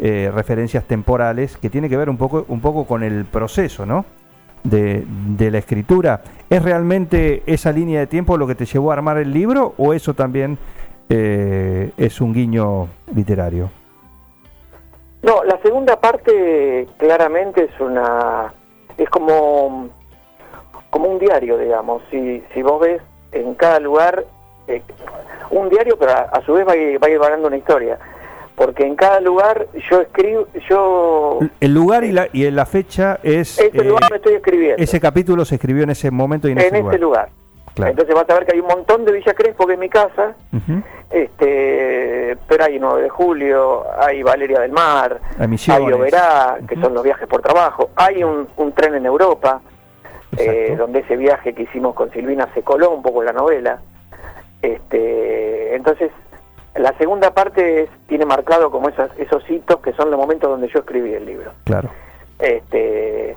eh, 0.00 0.30
referencias 0.32 0.84
temporales 0.84 1.56
que 1.56 1.70
tiene 1.70 1.88
que 1.88 1.96
ver 1.96 2.08
un 2.08 2.16
poco, 2.16 2.44
un 2.46 2.60
poco 2.60 2.86
con 2.86 3.02
el 3.02 3.24
proceso, 3.24 3.84
¿no? 3.84 4.04
De, 4.62 5.04
de, 5.36 5.50
la 5.50 5.58
escritura. 5.58 6.22
¿Es 6.48 6.62
realmente 6.62 7.42
esa 7.46 7.72
línea 7.72 7.98
de 7.98 8.06
tiempo 8.06 8.36
lo 8.36 8.46
que 8.46 8.54
te 8.54 8.64
llevó 8.64 8.90
a 8.90 8.94
armar 8.94 9.18
el 9.18 9.32
libro 9.32 9.74
o 9.76 9.92
eso 9.94 10.14
también 10.14 10.56
eh, 11.08 11.90
es 11.96 12.20
un 12.20 12.32
guiño 12.32 12.86
literario? 13.12 13.70
No, 15.22 15.42
la 15.42 15.60
segunda 15.62 16.00
parte 16.00 16.86
claramente 16.96 17.64
es 17.64 17.80
una 17.80 18.52
es 18.96 19.10
como 19.10 19.88
como 20.90 21.08
un 21.08 21.18
diario, 21.18 21.58
digamos. 21.58 22.02
Si 22.12 22.40
si 22.54 22.62
vos 22.62 22.80
ves 22.80 23.02
en 23.32 23.54
cada 23.54 23.80
lugar 23.80 24.24
eh, 24.68 24.82
un 25.50 25.68
diario, 25.68 25.96
pero 25.98 26.12
a, 26.12 26.20
a, 26.22 26.42
su 26.42 26.52
vez 26.52 26.66
va 26.66 26.72
a, 26.72 26.76
ir, 26.76 27.02
va 27.02 27.06
a 27.06 27.10
ir 27.10 27.20
una 27.20 27.56
historia. 27.56 27.98
Porque 28.54 28.84
en 28.84 28.96
cada 28.96 29.20
lugar 29.20 29.66
yo 29.88 30.00
escribo, 30.00 30.46
yo... 30.68 31.38
El 31.60 31.74
lugar 31.74 32.04
y 32.04 32.12
la, 32.12 32.28
y 32.32 32.50
la 32.50 32.66
fecha 32.66 33.20
es... 33.22 33.58
Ese 33.58 33.70
eh, 33.78 33.84
lugar 33.84 34.10
me 34.10 34.16
estoy 34.16 34.34
escribiendo. 34.34 34.82
Ese 34.82 35.00
capítulo 35.00 35.44
se 35.44 35.54
escribió 35.54 35.84
en 35.84 35.90
ese 35.90 36.10
momento 36.10 36.48
y 36.48 36.52
en, 36.52 36.58
en 36.58 36.64
ese 36.66 36.78
lugar. 36.80 37.00
lugar. 37.00 37.28
Claro. 37.74 37.92
Entonces 37.92 38.14
vas 38.14 38.28
a 38.28 38.34
ver 38.34 38.46
que 38.46 38.54
hay 38.54 38.60
un 38.60 38.66
montón 38.66 39.04
de 39.04 39.12
Villa 39.12 39.32
Crespo 39.34 39.64
que 39.64 39.74
es 39.74 39.78
mi 39.78 39.88
casa, 39.88 40.34
uh 40.52 40.56
-huh. 40.56 40.82
este, 41.10 42.36
pero 42.48 42.64
hay 42.64 42.80
9 42.80 43.02
de 43.02 43.08
julio, 43.08 43.84
hay 44.00 44.24
Valeria 44.24 44.58
del 44.58 44.72
Mar, 44.72 45.20
hay 45.38 45.92
Oberá, 45.92 46.56
uh 46.58 46.62
-huh. 46.62 46.66
que 46.66 46.74
son 46.80 46.92
los 46.94 47.04
viajes 47.04 47.28
por 47.28 47.40
trabajo, 47.40 47.90
hay 47.94 48.24
un, 48.24 48.48
un 48.56 48.72
tren 48.72 48.96
en 48.96 49.06
Europa, 49.06 49.60
eh, 50.36 50.74
donde 50.76 51.00
ese 51.00 51.16
viaje 51.16 51.54
que 51.54 51.62
hicimos 51.62 51.94
con 51.94 52.10
Silvina 52.10 52.48
se 52.52 52.62
coló 52.62 52.90
un 52.90 53.02
poco 53.02 53.20
en 53.22 53.26
la 53.26 53.32
novela. 53.32 53.78
Este, 54.62 55.74
entonces, 55.74 56.10
la 56.74 56.96
segunda 56.98 57.32
parte 57.32 57.82
es, 57.82 57.90
tiene 58.06 58.24
marcado 58.24 58.70
como 58.70 58.88
esos, 58.88 59.10
esos 59.18 59.48
hitos 59.50 59.80
que 59.80 59.92
son 59.92 60.10
los 60.10 60.18
momentos 60.18 60.50
donde 60.50 60.68
yo 60.68 60.80
escribí 60.80 61.12
el 61.14 61.26
libro. 61.26 61.52
Claro. 61.64 61.90
Este, 62.38 63.36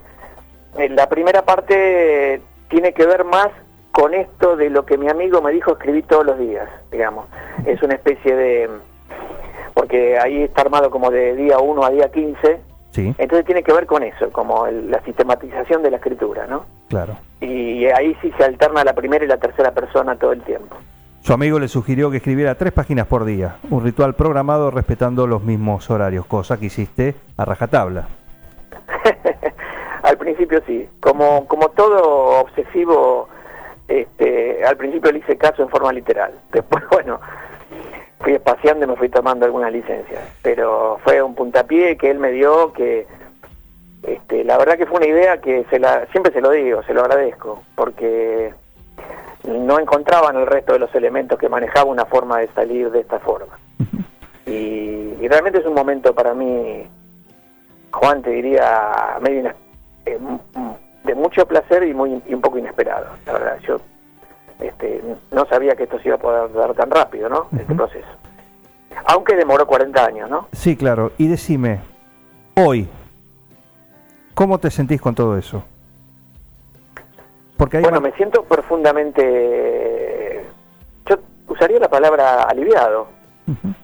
la 0.90 1.10
primera 1.10 1.44
parte 1.44 2.42
tiene 2.70 2.94
que 2.94 3.06
ver 3.06 3.24
más 3.24 3.50
con 3.92 4.14
esto 4.14 4.56
de 4.56 4.70
lo 4.70 4.86
que 4.86 4.98
mi 4.98 5.10
amigo 5.10 5.42
me 5.42 5.52
dijo 5.52 5.74
escribí 5.74 6.02
todos 6.04 6.26
los 6.26 6.40
días, 6.40 6.70
digamos. 6.92 7.26
Es 7.66 7.82
una 7.84 7.96
especie 7.96 8.36
de... 8.36 8.70
porque 9.74 10.18
ahí 10.18 10.44
está 10.44 10.62
armado 10.62 10.90
como 10.90 11.12
de 11.12 11.36
día 11.36 11.60
1 11.60 11.84
a 11.84 11.90
día 11.90 12.10
15. 12.10 12.60
Sí. 12.92 13.16
Entonces 13.18 13.46
tiene 13.46 13.64
que 13.64 13.74
ver 13.74 13.86
con 13.86 14.04
eso, 14.04 14.30
como 14.32 14.68
el, 14.68 14.92
la 14.92 15.02
sistematización 15.04 15.82
de 15.82 15.92
la 15.92 15.98
escritura, 15.98 16.46
¿no? 16.48 16.66
Claro. 16.90 17.16
Y 17.40 17.86
ahí 17.86 18.16
sí 18.22 18.34
se 18.38 18.44
alterna 18.44 18.84
la 18.84 18.94
primera 18.94 19.24
y 19.24 19.28
la 19.28 19.38
tercera 19.38 19.72
persona 19.72 20.16
todo 20.16 20.34
el 20.34 20.42
tiempo. 20.42 20.76
Su 21.24 21.34
amigo 21.34 21.60
le 21.60 21.68
sugirió 21.68 22.10
que 22.10 22.18
escribiera 22.18 22.56
tres 22.56 22.74
páginas 22.74 23.06
por 23.06 23.26
día, 23.26 23.58
un 23.70 23.84
ritual 23.84 24.16
programado 24.16 24.72
respetando 24.72 25.28
los 25.28 25.44
mismos 25.44 25.88
horarios, 25.92 26.26
cosa 26.26 26.60
que 26.60 26.66
hiciste 26.66 27.14
a 27.38 27.46
rajatabla. 27.46 28.08
al 30.04 30.18
principio 30.18 30.62
sí, 30.66 30.90
como, 31.00 31.48
como 31.48 31.70
todo 31.70 32.42
obsesivo, 32.42 33.30
este, 33.88 34.66
al 34.66 34.78
principio 34.78 35.12
le 35.12 35.20
hice 35.20 35.38
caso 35.38 35.62
en 35.62 35.70
forma 35.70 35.94
literal, 35.94 36.34
después 36.52 36.84
bueno, 36.92 37.20
fui 38.20 38.34
espaciando 38.34 38.86
y 38.86 38.88
me 38.88 38.96
fui 38.96 39.10
tomando 39.10 39.46
algunas 39.46 39.72
licencias, 39.72 40.24
pero 40.42 41.00
fue 41.04 41.22
un 41.22 41.36
puntapié 41.36 41.98
que 41.98 42.10
él 42.10 42.18
me 42.18 42.32
dio 42.32 42.74
que 42.74 43.06
este, 44.02 44.44
la 44.44 44.58
verdad 44.58 44.76
que 44.76 44.88
fue 44.88 44.98
una 44.98 45.08
idea 45.08 45.40
que 45.40 45.66
se 45.70 45.78
la, 45.78 46.08
siempre 46.08 46.34
se 46.34 46.42
lo 46.42 46.50
digo, 46.50 46.82
se 46.82 46.96
lo 46.96 47.02
agradezco, 47.02 47.62
porque 47.76 48.56
no 49.44 49.80
encontraban 49.80 50.36
el 50.36 50.46
resto 50.46 50.74
de 50.74 50.80
los 50.80 50.94
elementos 50.94 51.40
que 51.40 51.50
manejaba 51.50 51.90
una 51.90 52.06
forma 52.06 52.40
de 52.40 52.48
salir 52.50 52.92
de 52.92 53.00
esta 53.02 53.20
forma. 53.20 53.58
Y, 54.46 55.16
y 55.20 55.28
realmente 55.28 55.60
es 55.60 55.66
un 55.66 55.74
momento 55.74 56.14
para 56.14 56.34
mí, 56.34 56.88
Juan, 57.92 58.22
te 58.22 58.32
diría, 58.32 59.18
medio 59.22 59.52
eh, 60.06 60.20
de 61.04 61.16
mucho 61.16 61.46
placer 61.48 61.84
y, 61.88 61.94
muy, 61.94 62.22
y 62.28 62.34
un 62.34 62.42
poco 62.42 62.58
inesperado. 62.58 63.08
La 63.26 63.34
verdad, 63.34 63.60
yo 63.68 63.80
este, 64.60 65.02
no 65.32 65.46
sabía 65.46 65.76
que 65.76 65.84
esto 65.84 66.00
se 66.00 66.08
iba 66.10 66.16
a 66.16 66.20
poder 66.20 66.54
dar 66.54 66.74
tan 66.74 66.90
rápido, 66.90 67.30
¿no? 67.30 67.48
Uh 67.52 67.56
-huh. 67.56 67.62
Este 67.62 67.76
proceso. 67.76 68.08
Aunque 69.06 69.36
demoró 69.36 69.66
40 69.66 70.06
años, 70.06 70.30
¿no? 70.30 70.48
Sí, 70.52 70.76
claro. 70.76 71.12
Y 71.18 71.28
decime, 71.28 71.80
hoy, 72.56 72.88
¿cómo 74.34 74.60
te 74.60 74.70
sentís 74.70 75.02
con 75.02 75.16
todo 75.16 75.38
eso? 75.38 75.64
Porque 77.62 77.80
bueno, 77.80 78.02
me 78.02 78.12
siento 78.14 78.44
profundamente... 78.44 80.44
Yo 81.08 81.18
usaría 81.48 81.78
la 81.78 81.90
palabra 81.90 82.46
aliviado. 82.46 83.06
Uh 83.46 83.52
-huh. 83.52 83.76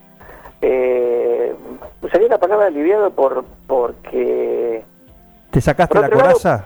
eh, 0.63 1.55
usaría 2.01 2.27
la 2.27 2.39
palabra 2.39 2.65
aliviado 2.65 3.11
por 3.11 3.45
porque... 3.67 4.83
¿Te 5.51 5.61
sacaste 5.61 5.99
la 5.99 6.09
coraza? 6.09 6.49
Lado, 6.49 6.63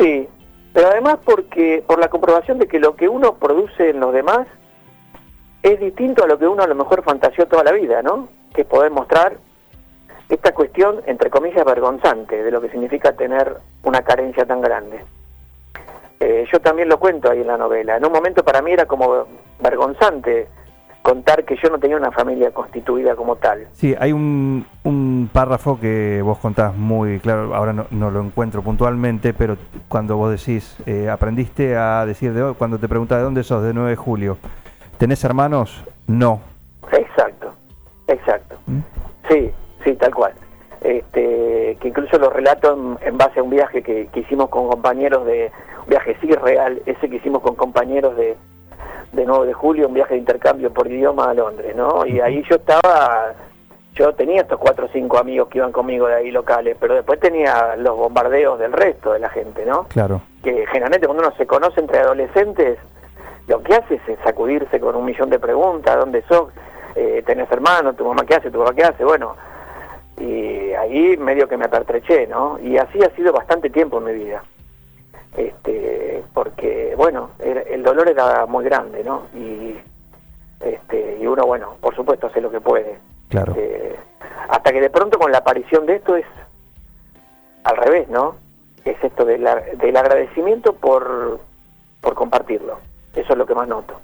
sí, 0.00 0.28
pero 0.74 0.88
además 0.88 1.18
porque 1.24 1.84
por 1.86 2.00
la 2.00 2.08
comprobación 2.08 2.58
de 2.58 2.66
que 2.66 2.80
lo 2.80 2.96
que 2.96 3.08
uno 3.08 3.34
produce 3.34 3.90
en 3.90 4.00
los 4.00 4.12
demás 4.12 4.48
es 5.62 5.78
distinto 5.78 6.24
a 6.24 6.26
lo 6.26 6.36
que 6.36 6.48
uno 6.48 6.64
a 6.64 6.66
lo 6.66 6.74
mejor 6.74 7.04
fantaseó 7.04 7.46
toda 7.46 7.62
la 7.62 7.70
vida, 7.70 8.02
¿no? 8.02 8.28
Que 8.52 8.62
es 8.62 8.66
poder 8.66 8.90
mostrar 8.90 9.36
esta 10.28 10.52
cuestión, 10.52 11.00
entre 11.06 11.30
comillas, 11.30 11.64
vergonzante 11.64 12.42
de 12.42 12.50
lo 12.50 12.60
que 12.60 12.70
significa 12.70 13.12
tener 13.12 13.58
una 13.84 14.02
carencia 14.02 14.44
tan 14.44 14.60
grande. 14.60 14.98
Eh, 16.20 16.46
yo 16.50 16.60
también 16.60 16.88
lo 16.88 16.98
cuento 16.98 17.30
ahí 17.30 17.40
en 17.40 17.46
la 17.46 17.56
novela. 17.56 17.96
En 17.96 18.04
un 18.04 18.12
momento 18.12 18.44
para 18.44 18.62
mí 18.62 18.72
era 18.72 18.86
como 18.86 19.26
vergonzante 19.60 20.48
contar 21.06 21.44
que 21.44 21.56
yo 21.62 21.70
no 21.70 21.78
tenía 21.78 21.96
una 21.96 22.10
familia 22.10 22.50
constituida 22.50 23.14
como 23.14 23.36
tal. 23.36 23.68
Sí, 23.74 23.94
hay 23.96 24.10
un, 24.10 24.66
un 24.82 25.30
párrafo 25.32 25.78
que 25.78 26.20
vos 26.20 26.38
contás 26.38 26.74
muy 26.74 27.20
claro, 27.20 27.54
ahora 27.54 27.72
no, 27.72 27.86
no 27.92 28.10
lo 28.10 28.20
encuentro 28.20 28.60
puntualmente, 28.60 29.32
pero 29.32 29.56
cuando 29.86 30.16
vos 30.16 30.32
decís, 30.32 30.76
eh, 30.84 31.08
aprendiste 31.08 31.76
a 31.76 32.04
decir, 32.04 32.32
de, 32.32 32.54
cuando 32.54 32.78
te 32.78 32.88
preguntas 32.88 33.18
de 33.18 33.22
dónde 33.22 33.44
sos, 33.44 33.62
de 33.62 33.72
9 33.72 33.90
de 33.90 33.96
julio, 33.96 34.38
¿tenés 34.98 35.22
hermanos? 35.22 35.84
No. 36.08 36.40
Exacto, 36.90 37.54
exacto. 38.08 38.56
¿Mm? 38.66 38.80
Sí, 39.30 39.52
sí, 39.84 39.92
tal 39.94 40.12
cual. 40.12 40.32
Este, 40.86 41.76
que 41.80 41.88
incluso 41.88 42.16
lo 42.16 42.30
relato 42.30 42.72
en, 42.72 43.08
en 43.08 43.18
base 43.18 43.40
a 43.40 43.42
un 43.42 43.50
viaje 43.50 43.82
que, 43.82 44.06
que 44.06 44.20
hicimos 44.20 44.48
con 44.50 44.68
compañeros 44.68 45.26
de, 45.26 45.50
un 45.82 45.88
viaje 45.88 46.16
sí 46.20 46.30
real, 46.30 46.80
ese 46.86 47.10
que 47.10 47.16
hicimos 47.16 47.42
con 47.42 47.56
compañeros 47.56 48.16
de, 48.16 48.36
de 49.12 49.24
9 49.26 49.48
de 49.48 49.52
julio, 49.52 49.88
un 49.88 49.94
viaje 49.94 50.14
de 50.14 50.20
intercambio 50.20 50.72
por 50.72 50.86
idioma 50.86 51.30
a 51.30 51.34
Londres, 51.34 51.74
¿no? 51.74 52.06
Y 52.06 52.20
ahí 52.20 52.44
yo 52.48 52.54
estaba, 52.54 53.34
yo 53.94 54.14
tenía 54.14 54.42
estos 54.42 54.60
cuatro 54.60 54.86
o 54.86 54.88
cinco 54.92 55.18
amigos 55.18 55.48
que 55.48 55.58
iban 55.58 55.72
conmigo 55.72 56.06
de 56.06 56.14
ahí 56.14 56.30
locales, 56.30 56.76
pero 56.78 56.94
después 56.94 57.18
tenía 57.18 57.74
los 57.74 57.96
bombardeos 57.96 58.56
del 58.60 58.72
resto 58.72 59.12
de 59.12 59.18
la 59.18 59.30
gente, 59.30 59.66
¿no? 59.66 59.88
Claro. 59.88 60.22
Que 60.44 60.66
generalmente 60.66 61.08
cuando 61.08 61.24
uno 61.24 61.36
se 61.36 61.48
conoce 61.48 61.80
entre 61.80 61.98
adolescentes, 61.98 62.78
lo 63.48 63.60
que 63.60 63.74
hace 63.74 63.96
es 63.96 64.18
sacudirse 64.22 64.78
con 64.78 64.94
un 64.94 65.04
millón 65.04 65.30
de 65.30 65.40
preguntas, 65.40 65.96
¿dónde 65.96 66.22
sos? 66.28 66.52
Eh, 66.94 67.24
¿Tenés 67.26 67.50
hermano? 67.50 67.92
¿Tu 67.94 68.04
mamá 68.04 68.24
qué 68.24 68.36
hace? 68.36 68.52
¿Tu 68.52 68.58
papá 68.60 68.72
qué 68.72 68.84
hace? 68.84 69.04
Bueno, 69.04 69.34
y 70.18 70.72
ahí 70.72 71.16
medio 71.16 71.48
que 71.48 71.56
me 71.56 71.66
apertreché, 71.66 72.26
¿no? 72.26 72.58
Y 72.60 72.78
así 72.78 73.02
ha 73.02 73.14
sido 73.14 73.32
bastante 73.32 73.70
tiempo 73.70 73.98
en 73.98 74.04
mi 74.04 74.24
vida. 74.24 74.42
Este, 75.36 76.22
porque, 76.32 76.94
bueno, 76.96 77.30
el 77.38 77.82
dolor 77.82 78.08
era 78.08 78.46
muy 78.46 78.64
grande, 78.64 79.04
¿no? 79.04 79.24
Y, 79.34 79.76
este, 80.60 81.18
y 81.20 81.26
uno, 81.26 81.44
bueno, 81.44 81.76
por 81.80 81.94
supuesto 81.94 82.28
hace 82.28 82.40
lo 82.40 82.50
que 82.50 82.60
puede. 82.60 82.98
Claro. 83.28 83.52
Este, 83.52 83.96
hasta 84.48 84.72
que 84.72 84.80
de 84.80 84.90
pronto 84.90 85.18
con 85.18 85.30
la 85.30 85.38
aparición 85.38 85.84
de 85.86 85.96
esto 85.96 86.16
es 86.16 86.26
al 87.64 87.76
revés, 87.76 88.08
¿no? 88.08 88.36
Es 88.84 88.96
esto 89.02 89.24
del, 89.24 89.46
del 89.78 89.96
agradecimiento 89.96 90.72
por, 90.72 91.40
por 92.00 92.14
compartirlo. 92.14 92.78
Eso 93.14 93.32
es 93.32 93.38
lo 93.38 93.46
que 93.46 93.54
más 93.54 93.66
noto, 93.66 93.98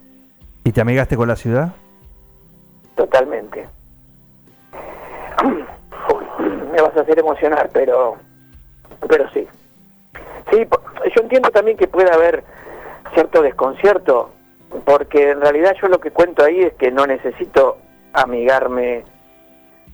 ¿Y 0.65 0.73
te 0.73 0.81
amigaste 0.81 1.17
con 1.17 1.29
la 1.29 1.37
ciudad? 1.37 1.73
totalmente. 2.95 3.67
Me 6.73 6.81
vas 6.81 6.97
a 6.97 7.03
hacer 7.03 7.19
emocionar, 7.19 7.71
pero, 7.73 8.17
pero 9.09 9.31
sí. 9.31 9.47
Sí, 10.51 10.67
yo 11.15 11.23
entiendo 11.23 11.51
también 11.51 11.77
que 11.77 11.87
puede 11.87 12.11
haber 12.11 12.43
cierto 13.15 13.43
desconcierto, 13.43 14.31
porque 14.85 15.31
en 15.31 15.41
realidad 15.41 15.75
yo 15.81 15.89
lo 15.89 16.01
que 16.01 16.11
cuento 16.11 16.45
ahí 16.45 16.63
es 16.63 16.75
que 16.75 16.91
no 16.91 17.07
necesito 17.07 17.77
amigarme 18.13 19.05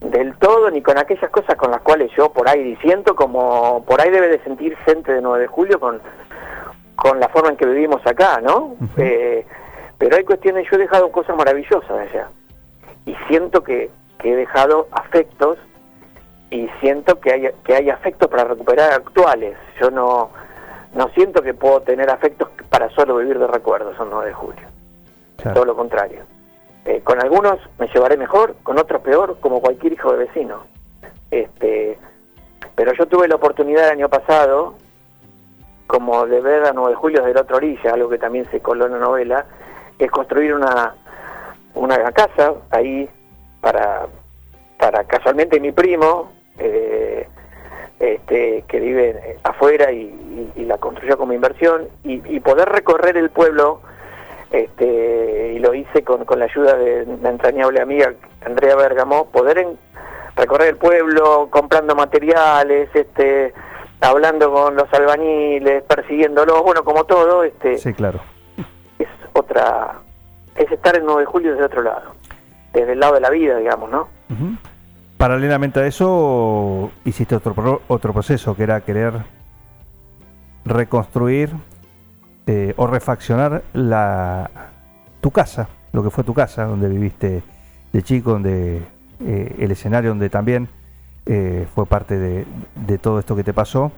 del 0.00 0.36
todo 0.38 0.70
ni 0.70 0.80
con 0.80 0.96
aquellas 0.96 1.30
cosas 1.30 1.56
con 1.56 1.72
las 1.72 1.82
cuales 1.82 2.10
yo 2.16 2.32
por 2.32 2.48
ahí 2.48 2.62
disiento, 2.62 3.16
como 3.16 3.84
por 3.84 4.00
ahí 4.00 4.10
debe 4.10 4.28
de 4.28 4.42
sentir 4.44 4.76
gente 4.78 5.12
de 5.12 5.20
9 5.20 5.40
de 5.42 5.46
julio 5.48 5.80
con, 5.80 6.00
con 6.94 7.18
la 7.18 7.28
forma 7.28 7.50
en 7.50 7.56
que 7.56 7.66
vivimos 7.66 8.00
acá, 8.06 8.40
¿no? 8.40 8.76
Eh, 8.96 9.44
pero 9.98 10.16
hay 10.16 10.24
cuestiones, 10.24 10.68
yo 10.70 10.76
he 10.76 10.80
dejado 10.80 11.10
cosas 11.10 11.36
maravillosas 11.36 11.90
allá 11.90 12.28
y 13.04 13.16
siento 13.26 13.64
que, 13.64 13.90
que 14.18 14.32
he 14.32 14.36
dejado 14.36 14.86
afectos 14.92 15.58
y 16.50 16.68
siento 16.80 17.20
que 17.20 17.32
hay, 17.32 17.50
que 17.64 17.74
hay 17.74 17.90
afectos 17.90 18.28
para 18.28 18.44
recuperar 18.44 18.92
actuales. 18.92 19.56
Yo 19.80 19.90
no, 19.90 20.30
no 20.94 21.08
siento 21.10 21.42
que 21.42 21.54
puedo 21.54 21.80
tener 21.82 22.10
afectos 22.10 22.48
para 22.70 22.88
solo 22.90 23.16
vivir 23.16 23.38
de 23.38 23.46
recuerdos 23.46 23.96
el 24.00 24.08
9 24.10 24.26
de 24.26 24.32
julio. 24.32 24.68
Claro. 25.36 25.54
Todo 25.54 25.64
lo 25.66 25.76
contrario. 25.76 26.20
Eh, 26.84 27.02
con 27.04 27.20
algunos 27.20 27.58
me 27.78 27.86
llevaré 27.88 28.16
mejor, 28.16 28.54
con 28.62 28.78
otros 28.78 29.02
peor, 29.02 29.38
como 29.40 29.60
cualquier 29.60 29.92
hijo 29.92 30.12
de 30.12 30.24
vecino. 30.24 30.64
Este, 31.30 31.98
pero 32.74 32.92
yo 32.94 33.06
tuve 33.06 33.28
la 33.28 33.34
oportunidad 33.34 33.84
el 33.84 33.92
año 33.92 34.08
pasado, 34.08 34.74
como 35.86 36.26
de 36.26 36.40
ver 36.40 36.64
a 36.64 36.72
9 36.72 36.90
de 36.90 36.96
julio 36.96 37.20
desde 37.20 37.34
la 37.34 37.42
otra 37.42 37.56
orilla, 37.56 37.92
algo 37.92 38.08
que 38.08 38.18
también 38.18 38.50
se 38.50 38.60
coló 38.60 38.86
en 38.86 38.92
la 38.92 38.98
novela, 38.98 39.46
es 39.98 40.10
construir 40.10 40.54
una, 40.54 40.94
una 41.74 42.10
casa 42.12 42.54
ahí 42.70 43.08
para, 43.60 44.06
para 44.78 45.04
casualmente 45.04 45.60
mi 45.60 45.72
primo, 45.72 46.30
eh, 46.58 47.28
este, 48.00 48.64
que 48.68 48.80
vive 48.80 49.10
eh, 49.10 49.38
afuera 49.42 49.90
y, 49.92 50.02
y- 50.02 50.52
y 50.56 50.64
la 50.64 50.78
construyó 50.78 51.18
como 51.18 51.32
inversión, 51.32 51.88
y, 52.04 52.22
y 52.34 52.40
poder 52.40 52.68
recorrer 52.68 53.16
el 53.16 53.30
pueblo, 53.30 53.80
este, 54.50 55.52
y 55.54 55.58
lo 55.58 55.74
hice 55.74 56.02
con, 56.04 56.24
con 56.24 56.38
la 56.38 56.46
ayuda 56.46 56.76
de 56.76 57.02
una 57.04 57.30
entrañable 57.30 57.80
amiga, 57.80 58.12
Andrea 58.44 58.76
Bergamo, 58.76 59.26
poder 59.30 59.58
en- 59.58 59.78
recorrer 60.36 60.68
el 60.68 60.76
pueblo 60.76 61.48
comprando 61.50 61.94
materiales, 61.96 62.88
este, 62.94 63.52
hablando 64.00 64.52
con 64.52 64.76
los 64.76 64.92
albañiles, 64.94 65.82
persiguiéndolos, 65.82 66.62
bueno, 66.62 66.84
como 66.84 67.04
todo, 67.04 67.42
este, 67.42 67.78
Sí, 67.78 67.92
claro. 67.92 68.20
es 68.98 69.08
otra, 69.32 69.94
es 70.54 70.70
estar 70.70 70.96
el 70.96 71.04
9 71.04 71.22
de 71.22 71.26
julio 71.26 71.52
desde 71.52 71.64
otro 71.64 71.82
lado, 71.82 72.12
desde 72.72 72.92
el 72.92 73.00
lado 73.00 73.14
de 73.14 73.20
la 73.20 73.30
vida, 73.30 73.56
digamos, 73.58 73.90
¿no? 73.90 74.08
Paralelamente 75.18 75.80
a 75.80 75.86
eso, 75.86 76.90
hiciste 77.04 77.34
otro, 77.34 77.52
pro- 77.52 77.82
otro 77.88 78.12
proceso 78.14 78.54
que 78.56 78.62
era 78.62 78.80
querer 78.82 79.12
reconstruir 80.64 81.50
eh, 82.46 82.72
o 82.76 82.86
refaccionar 82.86 83.62
la, 83.72 84.48
tu 85.20 85.30
casa, 85.30 85.68
lo 85.92 86.02
que 86.02 86.10
fue 86.10 86.24
tu 86.24 86.34
casa, 86.34 86.64
donde 86.64 86.88
viviste 86.88 87.42
de 87.92 88.02
chico, 88.02 88.30
donde 88.32 88.80
eh, 89.26 89.56
el 89.58 89.70
escenario 89.72 90.10
donde 90.10 90.30
también 90.30 90.68
eh, 91.26 91.66
fue 91.74 91.84
parte 91.86 92.16
de, 92.16 92.46
de 92.76 92.98
todo 92.98 93.18
esto 93.18 93.34
que 93.34 93.44
te 93.44 93.52
pasó 93.52 93.90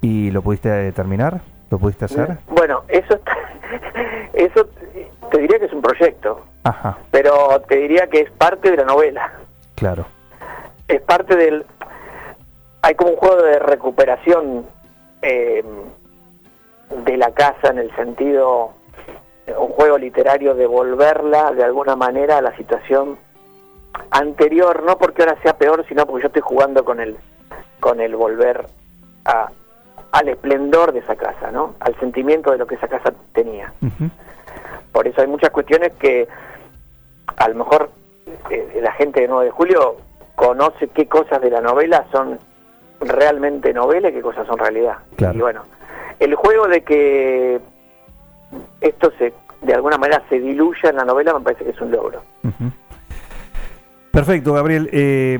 y 0.00 0.30
lo 0.30 0.40
pudiste 0.42 0.90
terminar, 0.92 1.40
lo 1.70 1.78
pudiste 1.78 2.06
hacer. 2.06 2.38
Bueno, 2.48 2.82
eso, 2.88 3.14
está- 3.14 3.36
eso 4.32 4.66
te 5.30 5.38
diría 5.38 5.58
que 5.58 5.66
es 5.66 5.72
un 5.74 5.82
proyecto, 5.82 6.42
Ajá, 6.62 6.96
pero 7.10 7.60
te 7.68 7.76
diría 7.76 8.06
que 8.06 8.20
es 8.22 8.30
parte 8.30 8.70
de 8.70 8.78
la 8.78 8.84
novela, 8.84 9.30
claro. 9.74 10.06
Es 10.96 11.02
parte 11.02 11.36
del... 11.36 11.64
Hay 12.82 12.94
como 12.94 13.12
un 13.12 13.16
juego 13.16 13.42
de 13.42 13.58
recuperación 13.58 14.66
eh, 15.22 15.64
de 17.04 17.16
la 17.16 17.32
casa 17.32 17.68
en 17.68 17.78
el 17.78 17.94
sentido, 17.96 18.72
un 19.46 19.68
juego 19.68 19.96
literario 19.98 20.54
de 20.54 20.66
volverla 20.66 21.52
de 21.52 21.64
alguna 21.64 21.96
manera 21.96 22.38
a 22.38 22.42
la 22.42 22.54
situación 22.56 23.18
anterior, 24.10 24.82
no 24.84 24.98
porque 24.98 25.22
ahora 25.22 25.40
sea 25.42 25.56
peor, 25.56 25.84
sino 25.88 26.06
porque 26.06 26.22
yo 26.22 26.26
estoy 26.28 26.42
jugando 26.42 26.84
con 26.84 27.00
el, 27.00 27.16
con 27.80 28.00
el 28.00 28.16
volver 28.16 28.66
a, 29.24 29.50
al 30.12 30.28
esplendor 30.28 30.92
de 30.92 31.00
esa 31.00 31.16
casa, 31.16 31.50
¿no? 31.50 31.74
Al 31.80 31.98
sentimiento 31.98 32.50
de 32.50 32.58
lo 32.58 32.66
que 32.66 32.76
esa 32.76 32.88
casa 32.88 33.12
tenía. 33.32 33.72
Por 34.92 35.08
eso 35.08 35.20
hay 35.20 35.26
muchas 35.26 35.50
cuestiones 35.50 35.92
que 35.94 36.28
a 37.36 37.48
lo 37.48 37.56
mejor 37.56 37.90
eh, 38.50 38.80
la 38.82 38.92
gente 38.92 39.22
de 39.22 39.28
9 39.28 39.46
de 39.46 39.50
julio 39.50 39.96
conoce 40.44 40.88
qué 40.88 41.06
cosas 41.06 41.40
de 41.40 41.50
la 41.50 41.60
novela 41.60 42.04
son 42.12 42.38
realmente 43.00 43.72
novela 43.72 44.10
y 44.10 44.12
qué 44.12 44.20
cosas 44.20 44.46
son 44.46 44.58
realidad. 44.58 44.98
Claro. 45.16 45.38
Y 45.38 45.40
bueno, 45.40 45.62
el 46.20 46.34
juego 46.34 46.68
de 46.68 46.82
que 46.82 47.60
esto 48.80 49.10
se 49.18 49.32
de 49.62 49.74
alguna 49.74 49.96
manera 49.96 50.22
se 50.28 50.38
diluya 50.38 50.90
en 50.90 50.96
la 50.96 51.04
novela 51.04 51.32
me 51.32 51.40
parece 51.40 51.64
que 51.64 51.70
es 51.70 51.80
un 51.80 51.90
logro. 51.90 52.20
Perfecto, 54.10 54.52
Gabriel. 54.52 54.90
Eh, 54.92 55.38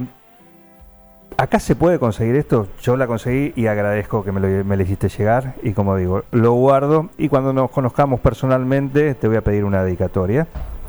acá 1.36 1.60
se 1.60 1.76
puede 1.76 1.98
conseguir 1.98 2.36
esto. 2.36 2.68
Yo 2.80 2.96
la 2.96 3.06
conseguí 3.06 3.52
y 3.54 3.66
agradezco 3.66 4.24
que 4.24 4.32
me 4.32 4.40
lo, 4.40 4.64
me 4.64 4.76
lo 4.78 4.82
hiciste 4.82 5.10
llegar. 5.10 5.54
Y 5.62 5.72
como 5.72 5.96
digo, 5.96 6.22
lo 6.30 6.52
guardo. 6.52 7.10
Y 7.18 7.28
cuando 7.28 7.52
nos 7.52 7.70
conozcamos 7.70 8.20
personalmente, 8.20 9.14
te 9.14 9.28
voy 9.28 9.36
a 9.36 9.42
pedir 9.42 9.64
una 9.64 9.84
dedicatoria. 9.84 10.46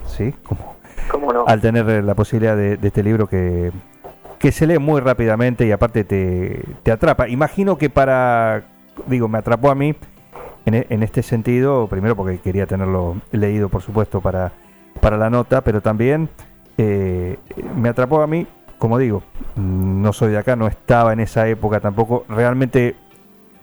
¿Sí? 0.08 0.34
Como, 0.43 0.78
¿Cómo 1.12 1.34
no? 1.34 1.43
al 1.45 1.60
tener 1.60 1.86
la 2.04 2.15
posibilidad 2.15 2.56
de, 2.56 2.78
de 2.78 2.88
este 2.88 3.04
libro 3.04 3.28
que, 3.28 3.71
que 4.45 4.51
se 4.51 4.67
lee 4.67 4.77
muy 4.77 5.01
rápidamente 5.01 5.65
y 5.65 5.71
aparte 5.71 6.03
te, 6.03 6.62
te 6.84 6.91
atrapa. 6.91 7.27
Imagino 7.27 7.79
que 7.79 7.89
para. 7.89 8.62
Digo, 9.08 9.27
me 9.27 9.39
atrapó 9.39 9.71
a 9.71 9.75
mí 9.75 9.95
en, 10.67 10.73
e- 10.75 10.86
en 10.91 11.01
este 11.01 11.23
sentido, 11.23 11.88
primero 11.88 12.15
porque 12.15 12.38
quería 12.38 12.67
tenerlo 12.67 13.15
leído, 13.31 13.69
por 13.69 13.81
supuesto, 13.81 14.21
para, 14.21 14.51
para 15.01 15.17
la 15.17 15.31
nota, 15.31 15.62
pero 15.62 15.81
también 15.81 16.29
eh, 16.77 17.39
me 17.75 17.89
atrapó 17.89 18.21
a 18.21 18.27
mí, 18.27 18.45
como 18.77 18.99
digo, 18.99 19.23
no 19.55 20.13
soy 20.13 20.29
de 20.29 20.38
acá, 20.38 20.55
no 20.55 20.67
estaba 20.67 21.12
en 21.12 21.21
esa 21.21 21.47
época 21.47 21.79
tampoco, 21.79 22.23
realmente 22.29 22.95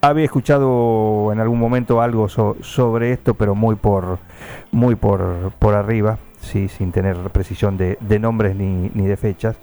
había 0.00 0.24
escuchado 0.24 1.30
en 1.32 1.38
algún 1.38 1.60
momento 1.60 2.02
algo 2.02 2.28
so- 2.28 2.56
sobre 2.60 3.12
esto, 3.12 3.34
pero 3.34 3.54
muy 3.54 3.76
por 3.76 4.18
muy 4.72 4.96
por, 4.96 5.52
por 5.60 5.74
arriba, 5.74 6.18
sí, 6.40 6.66
sin 6.66 6.90
tener 6.90 7.16
precisión 7.30 7.76
de, 7.76 7.98
de 8.00 8.18
nombres 8.18 8.56
ni, 8.56 8.90
ni 8.94 9.06
de 9.06 9.16
fechas. 9.16 9.56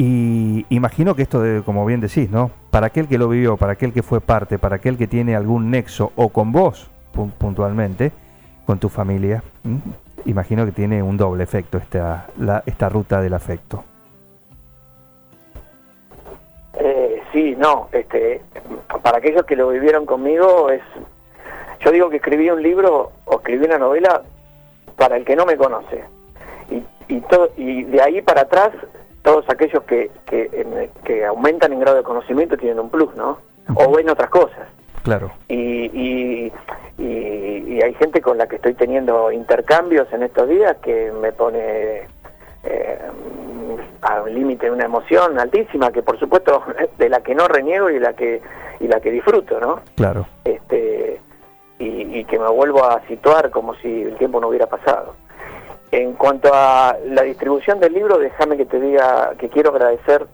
Y 0.00 0.64
imagino 0.70 1.16
que 1.16 1.22
esto, 1.22 1.42
de, 1.42 1.62
como 1.64 1.84
bien 1.84 2.00
decís, 2.00 2.30
¿no? 2.30 2.52
Para 2.70 2.86
aquel 2.86 3.08
que 3.08 3.18
lo 3.18 3.28
vivió, 3.28 3.56
para 3.56 3.72
aquel 3.72 3.92
que 3.92 4.04
fue 4.04 4.20
parte, 4.20 4.56
para 4.56 4.76
aquel 4.76 4.96
que 4.96 5.08
tiene 5.08 5.34
algún 5.34 5.72
nexo 5.72 6.12
o 6.14 6.28
con 6.28 6.52
vos 6.52 6.88
pu- 7.12 7.32
puntualmente, 7.32 8.12
con 8.64 8.78
tu 8.78 8.90
familia, 8.90 9.42
imagino 10.24 10.64
que 10.64 10.70
tiene 10.70 11.02
un 11.02 11.16
doble 11.16 11.42
efecto 11.42 11.78
esta, 11.78 12.28
la, 12.38 12.62
esta 12.64 12.88
ruta 12.88 13.20
del 13.20 13.34
afecto. 13.34 13.82
Eh, 16.74 17.20
sí, 17.32 17.56
no, 17.58 17.88
este, 17.90 18.40
para 19.02 19.18
aquellos 19.18 19.44
que 19.46 19.56
lo 19.56 19.68
vivieron 19.70 20.06
conmigo 20.06 20.70
es, 20.70 20.82
yo 21.80 21.90
digo 21.90 22.08
que 22.08 22.18
escribí 22.18 22.48
un 22.50 22.62
libro 22.62 23.10
o 23.24 23.34
escribí 23.38 23.66
una 23.66 23.78
novela 23.78 24.22
para 24.94 25.16
el 25.16 25.24
que 25.24 25.34
no 25.34 25.44
me 25.44 25.56
conoce 25.56 26.04
y, 26.70 26.84
y 27.12 27.20
todo 27.22 27.50
y 27.56 27.82
de 27.82 28.00
ahí 28.00 28.22
para 28.22 28.42
atrás 28.42 28.70
todos 29.28 29.44
aquellos 29.50 29.82
que 29.84 30.10
que, 30.26 30.48
en- 30.52 30.90
que 31.04 31.26
aumentan 31.26 31.72
en 31.74 31.80
grado 31.80 31.98
de 31.98 32.02
conocimiento 32.02 32.56
tienen 32.56 32.80
un 32.80 32.88
plus, 32.88 33.14
¿no? 33.14 33.38
O 33.74 33.92
ven 33.94 34.08
otras 34.08 34.30
cosas. 34.30 34.66
Claro, 35.02 35.30
y, 35.48 35.54
y, 35.56 36.52
y- 36.98 37.64
y 37.74 37.82
hay 37.82 37.92
gente 37.94 38.20
con 38.22 38.38
la 38.38 38.46
que 38.46 38.56
estoy 38.56 38.72
teniendo 38.74 39.30
intercambios 39.30 40.10
en 40.14 40.22
estos 40.22 40.48
días 40.48 40.76
que 40.82 41.12
me 41.12 41.32
pone 41.32 42.06
eh, 42.64 42.98
al 44.02 44.34
límite 44.34 44.66
de 44.66 44.72
una 44.72 44.84
emoción 44.86 45.38
altísima 45.38 45.92
que 45.92 46.02
por 46.02 46.18
supuesto 46.18 46.62
de 46.98 47.08
la 47.10 47.20
que 47.20 47.34
no 47.34 47.46
reniego 47.48 47.90
y 47.90 47.98
la 47.98 48.14
que 48.14 48.40
y 48.80 48.88
la 48.88 49.00
que 49.00 49.10
disfruto 49.10 49.60
no 49.60 49.80
claro. 49.94 50.26
este 50.44 51.20
y, 51.78 52.18
y 52.18 52.24
que 52.24 52.38
me 52.38 52.48
vuelvo 52.48 52.84
a 52.84 53.00
situar 53.06 53.50
como 53.50 53.74
si 53.76 54.02
el 54.02 54.16
tiempo 54.16 54.40
no 54.40 54.48
hubiera 54.48 54.66
pasado 54.66 55.14
en 55.90 56.14
cuanto 56.14 56.50
a 56.52 56.96
la 57.06 57.22
distribución 57.22 57.80
del 57.80 57.94
libro 57.94 58.18
déjame 58.18 58.56
que 58.56 58.66
te 58.66 58.80
diga 58.80 59.34
que 59.38 59.48
quiero 59.48 59.70
agradecer 59.70 60.26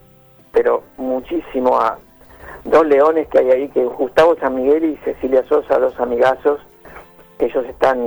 pero 0.55 0.85
muchísimo 0.97 1.79
a 1.79 1.99
dos 2.64 2.87
leones 2.87 3.29
que 3.29 3.40
hay 3.40 3.51
ahí, 3.51 3.69
que 3.69 3.85
Gustavo 3.85 4.37
San 4.37 4.55
Miguel 4.55 4.85
y 4.85 4.97
Cecilia 5.05 5.45
Sosa, 5.49 5.79
dos 5.79 5.99
amigazos, 6.01 6.61
que 7.38 7.47
ellos 7.47 7.67
están 7.67 7.99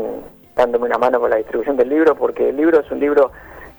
dándome 0.56 0.88
una 0.88 0.98
mano 0.98 1.20
con 1.20 1.30
la 1.30 1.36
distribución 1.36 1.78
del 1.78 1.90
libro, 1.90 2.16
porque 2.16 2.50
el 2.50 2.58
libro 2.58 2.80
es 2.80 2.90
un 2.90 3.00
libro 3.00 3.32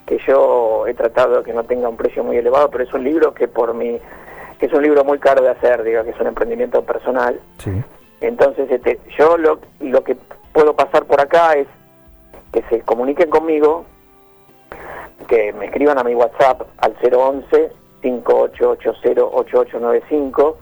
que 0.05 0.19
yo 0.25 0.87
he 0.87 0.93
tratado 0.93 1.39
de 1.39 1.43
que 1.43 1.53
no 1.53 1.63
tenga 1.63 1.89
un 1.89 1.97
precio 1.97 2.23
muy 2.23 2.37
elevado, 2.37 2.69
pero 2.69 2.83
es 2.83 2.93
un 2.93 3.03
libro 3.03 3.33
que 3.33 3.47
por 3.47 3.73
mi, 3.73 3.99
que 4.59 4.67
es 4.67 4.73
un 4.73 4.83
libro 4.83 5.03
muy 5.03 5.19
caro 5.19 5.43
de 5.43 5.49
hacer, 5.49 5.83
digo, 5.83 6.03
que 6.03 6.11
es 6.11 6.19
un 6.19 6.27
emprendimiento 6.27 6.83
personal. 6.83 7.39
Sí, 7.57 7.71
Entonces, 8.21 8.71
este, 8.71 8.99
yo 9.17 9.37
lo, 9.37 9.59
lo 9.79 10.03
que 10.03 10.15
puedo 10.53 10.75
pasar 10.75 11.05
por 11.05 11.19
acá 11.19 11.53
es 11.53 11.67
que 12.51 12.63
se 12.69 12.81
comuniquen 12.81 13.29
conmigo, 13.29 13.85
que 15.27 15.53
me 15.53 15.65
escriban 15.65 15.99
a 15.99 16.03
mi 16.03 16.15
WhatsApp 16.15 16.63
al 16.77 16.95
011 17.01 17.71
58808895 18.01 20.55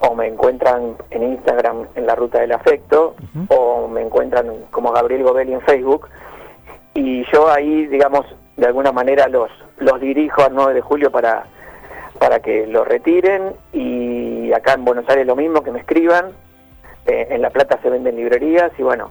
o 0.00 0.14
me 0.14 0.28
encuentran 0.28 0.96
en 1.10 1.22
Instagram 1.22 1.86
en 1.94 2.06
la 2.06 2.14
ruta 2.14 2.40
del 2.40 2.52
afecto 2.52 3.14
o 3.48 3.86
me 3.88 4.00
encuentran 4.02 4.66
como 4.70 4.92
Gabriel 4.92 5.24
Gobelli 5.24 5.52
en 5.52 5.60
Facebook. 5.62 6.08
Y 6.94 7.24
yo 7.32 7.50
ahí 7.50 7.86
digamos 7.86 8.24
de 8.56 8.66
alguna 8.66 8.92
manera 8.92 9.26
los 9.28 9.50
los 9.78 10.00
dirijo 10.00 10.42
al 10.42 10.54
9 10.54 10.74
de 10.74 10.80
julio 10.80 11.10
para 11.10 11.44
para 12.18 12.40
que 12.40 12.66
lo 12.66 12.84
retiren. 12.84 13.54
Y 13.72 14.52
acá 14.52 14.74
en 14.74 14.84
Buenos 14.84 15.08
Aires 15.08 15.26
lo 15.26 15.36
mismo 15.36 15.62
que 15.62 15.72
me 15.72 15.80
escriban. 15.80 16.32
Eh, 17.06 17.28
en 17.30 17.40
La 17.42 17.50
Plata 17.50 17.78
se 17.82 17.90
venden 17.90 18.16
librerías 18.16 18.72
y 18.78 18.82
bueno 18.82 19.10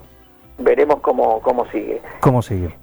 veremos 0.60 1.00
cómo 1.02 1.42
cómo 1.42 1.66
sigue 1.72 2.02
¿cómo 2.22 2.42
sigue? 2.42 2.74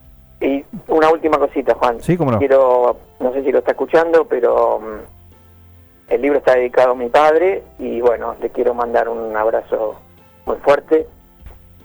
y 0.41 0.65
una 0.89 1.11
última 1.11 1.39
cosita, 1.39 1.75
Juan. 1.75 2.01
Sí, 2.01 2.17
cómo 2.17 2.33
no. 2.33 2.39
Quiero, 2.39 2.97
no 3.21 3.33
sé 3.33 3.43
si 3.43 3.53
lo 3.53 3.59
está 3.59 3.73
escuchando, 3.73 4.27
pero 4.27 4.81
mm, 4.81 6.13
el 6.13 6.23
libro 6.23 6.39
está 6.39 6.55
dedicado 6.55 6.93
a 6.93 6.95
mi 6.95 7.09
padre 7.09 7.63
y 7.79 8.01
bueno, 8.01 8.37
le 8.41 8.51
quiero 8.51 8.75
mandar 8.75 9.09
un 9.09 9.37
abrazo 9.37 9.97
muy 10.45 10.57
fuerte. 10.57 11.07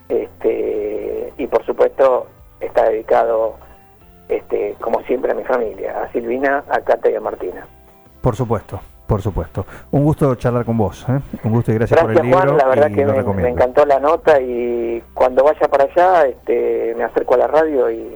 Este, 0.10 1.34
y 1.38 1.48
por 1.48 1.66
supuesto 1.66 2.28
está 2.60 2.90
dedicado, 2.90 3.56
este, 4.28 4.76
como 4.82 5.02
siempre, 5.04 5.32
a 5.32 5.36
mi 5.36 5.44
familia, 5.44 6.04
a 6.04 6.12
Silvina, 6.12 6.66
a 6.70 6.82
Cata 6.82 7.10
y 7.10 7.16
a 7.16 7.22
Martina. 7.22 7.66
Por 8.22 8.36
supuesto, 8.36 8.82
por 9.12 9.22
supuesto. 9.22 9.66
Un 9.92 10.06
gusto 10.06 10.34
charlar 10.36 10.64
con 10.64 10.78
vos, 10.78 11.06
¿eh? 11.10 11.20
Un 11.44 11.52
gusto 11.52 11.70
y 11.70 11.74
gracias, 11.76 12.00
Gracias, 12.02 12.18
por 12.18 12.26
el 12.26 12.32
libro. 12.32 12.56
Juan, 12.56 12.58
la 12.58 12.68
verdad 12.68 12.92
que 13.26 13.34
me, 13.34 13.50
encantó 13.50 13.86
la 13.86 14.00
nota 14.00 14.40
y 14.40 15.04
cuando 15.14 15.44
vaya 15.44 15.68
para 15.68 15.84
allá 15.84 16.28
este, 16.28 16.96
me 16.98 17.04
acerco 17.04 17.34
a 17.34 17.40
la 17.40 17.48
radio 17.48 17.92
y, 17.92 18.16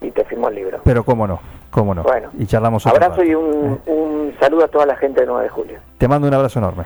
y 0.00 0.10
te 0.12 0.24
firmo 0.26 0.48
el 0.48 0.54
libro. 0.54 0.82
Pero 0.84 1.02
cómo 1.04 1.26
no, 1.26 1.40
cómo 1.72 1.96
no. 1.96 2.04
Bueno, 2.04 2.30
y 2.38 2.46
charlamos 2.46 2.86
otro 2.86 3.04
Abrazo 3.04 3.24
y 3.24 3.34
un, 3.34 3.80
un 3.86 4.32
saludo 4.38 4.66
a 4.66 4.68
toda 4.68 4.86
la 4.86 4.94
gente 4.94 5.18
del 5.18 5.30
9 5.30 5.42
de 5.42 5.48
julio. 5.48 5.80
Te 5.98 6.06
mando 6.06 6.28
un 6.28 6.34
abrazo 6.34 6.60
enorme. 6.60 6.84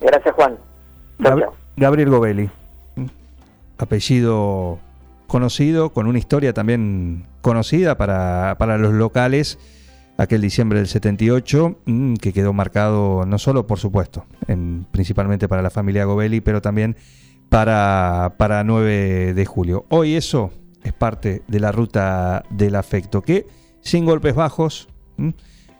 Gracias, 0.00 0.34
Juan. 0.34 0.56
Chao, 1.22 1.36
Gab- 1.36 1.40
chao. 1.40 1.54
Gabriel 1.76 2.08
Gobelli, 2.08 2.48
apellido 3.76 4.78
conocido, 5.26 5.90
con 5.90 6.06
una 6.06 6.18
historia 6.18 6.54
también 6.54 7.26
conocida 7.42 7.98
para, 7.98 8.54
para 8.58 8.78
los 8.78 8.94
locales, 8.94 9.58
aquel 10.18 10.40
diciembre 10.40 10.78
del 10.78 10.88
78, 10.88 11.78
mm, 11.86 12.14
que 12.14 12.32
quedó 12.32 12.52
marcado 12.52 13.24
no 13.26 13.38
solo, 13.38 13.66
por 13.66 13.78
supuesto, 13.78 14.24
en- 14.48 14.86
principalmente 14.90 15.48
para 15.48 15.62
la 15.62 15.70
familia 15.70 16.04
Gobelli, 16.04 16.40
pero 16.40 16.60
también 16.62 16.96
para, 17.48 18.34
para 18.38 18.64
9 18.64 19.34
de 19.34 19.46
julio. 19.46 19.86
Hoy 19.88 20.14
eso 20.14 20.50
es 20.82 20.92
parte 20.92 21.42
de 21.48 21.60
la 21.60 21.72
ruta 21.72 22.44
del 22.50 22.74
afecto, 22.76 23.22
que 23.22 23.46
sin 23.80 24.04
golpes 24.04 24.34
bajos 24.34 24.88
mm, 25.16 25.28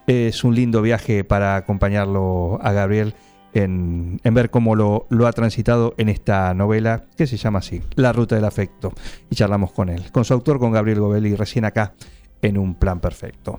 es 0.07 0.45
un 0.45 0.55
lindo 0.55 0.83
viaje 0.83 1.25
para 1.25 1.57
acompañarlo 1.57 2.59
a 2.63 2.73
Gabriel 2.73 3.15
en, 3.55 4.21
en 4.23 4.35
ver 4.35 4.51
cómo 4.51 4.77
lo, 4.77 5.07
lo 5.09 5.27
ha 5.27 5.33
transitado 5.33 5.95
en 5.97 6.09
esta 6.11 6.53
novela 6.55 7.07
que 7.17 7.27
se 7.27 7.37
llama 7.39 7.61
así, 7.61 7.83
La 7.95 8.13
Ruta 8.13 8.35
del 8.37 8.45
Afecto. 8.45 8.93
Y 9.31 9.35
charlamos 9.35 9.73
con 9.73 9.89
él, 9.89 10.13
con 10.13 10.25
su 10.25 10.35
autor, 10.35 10.59
con 10.59 10.73
Gabriel 10.73 11.01
Gobelli, 11.01 11.35
recién 11.35 11.65
acá 11.65 11.95
en 12.43 12.59
Un 12.59 12.75
Plan 12.75 13.01
Perfecto. 13.01 13.59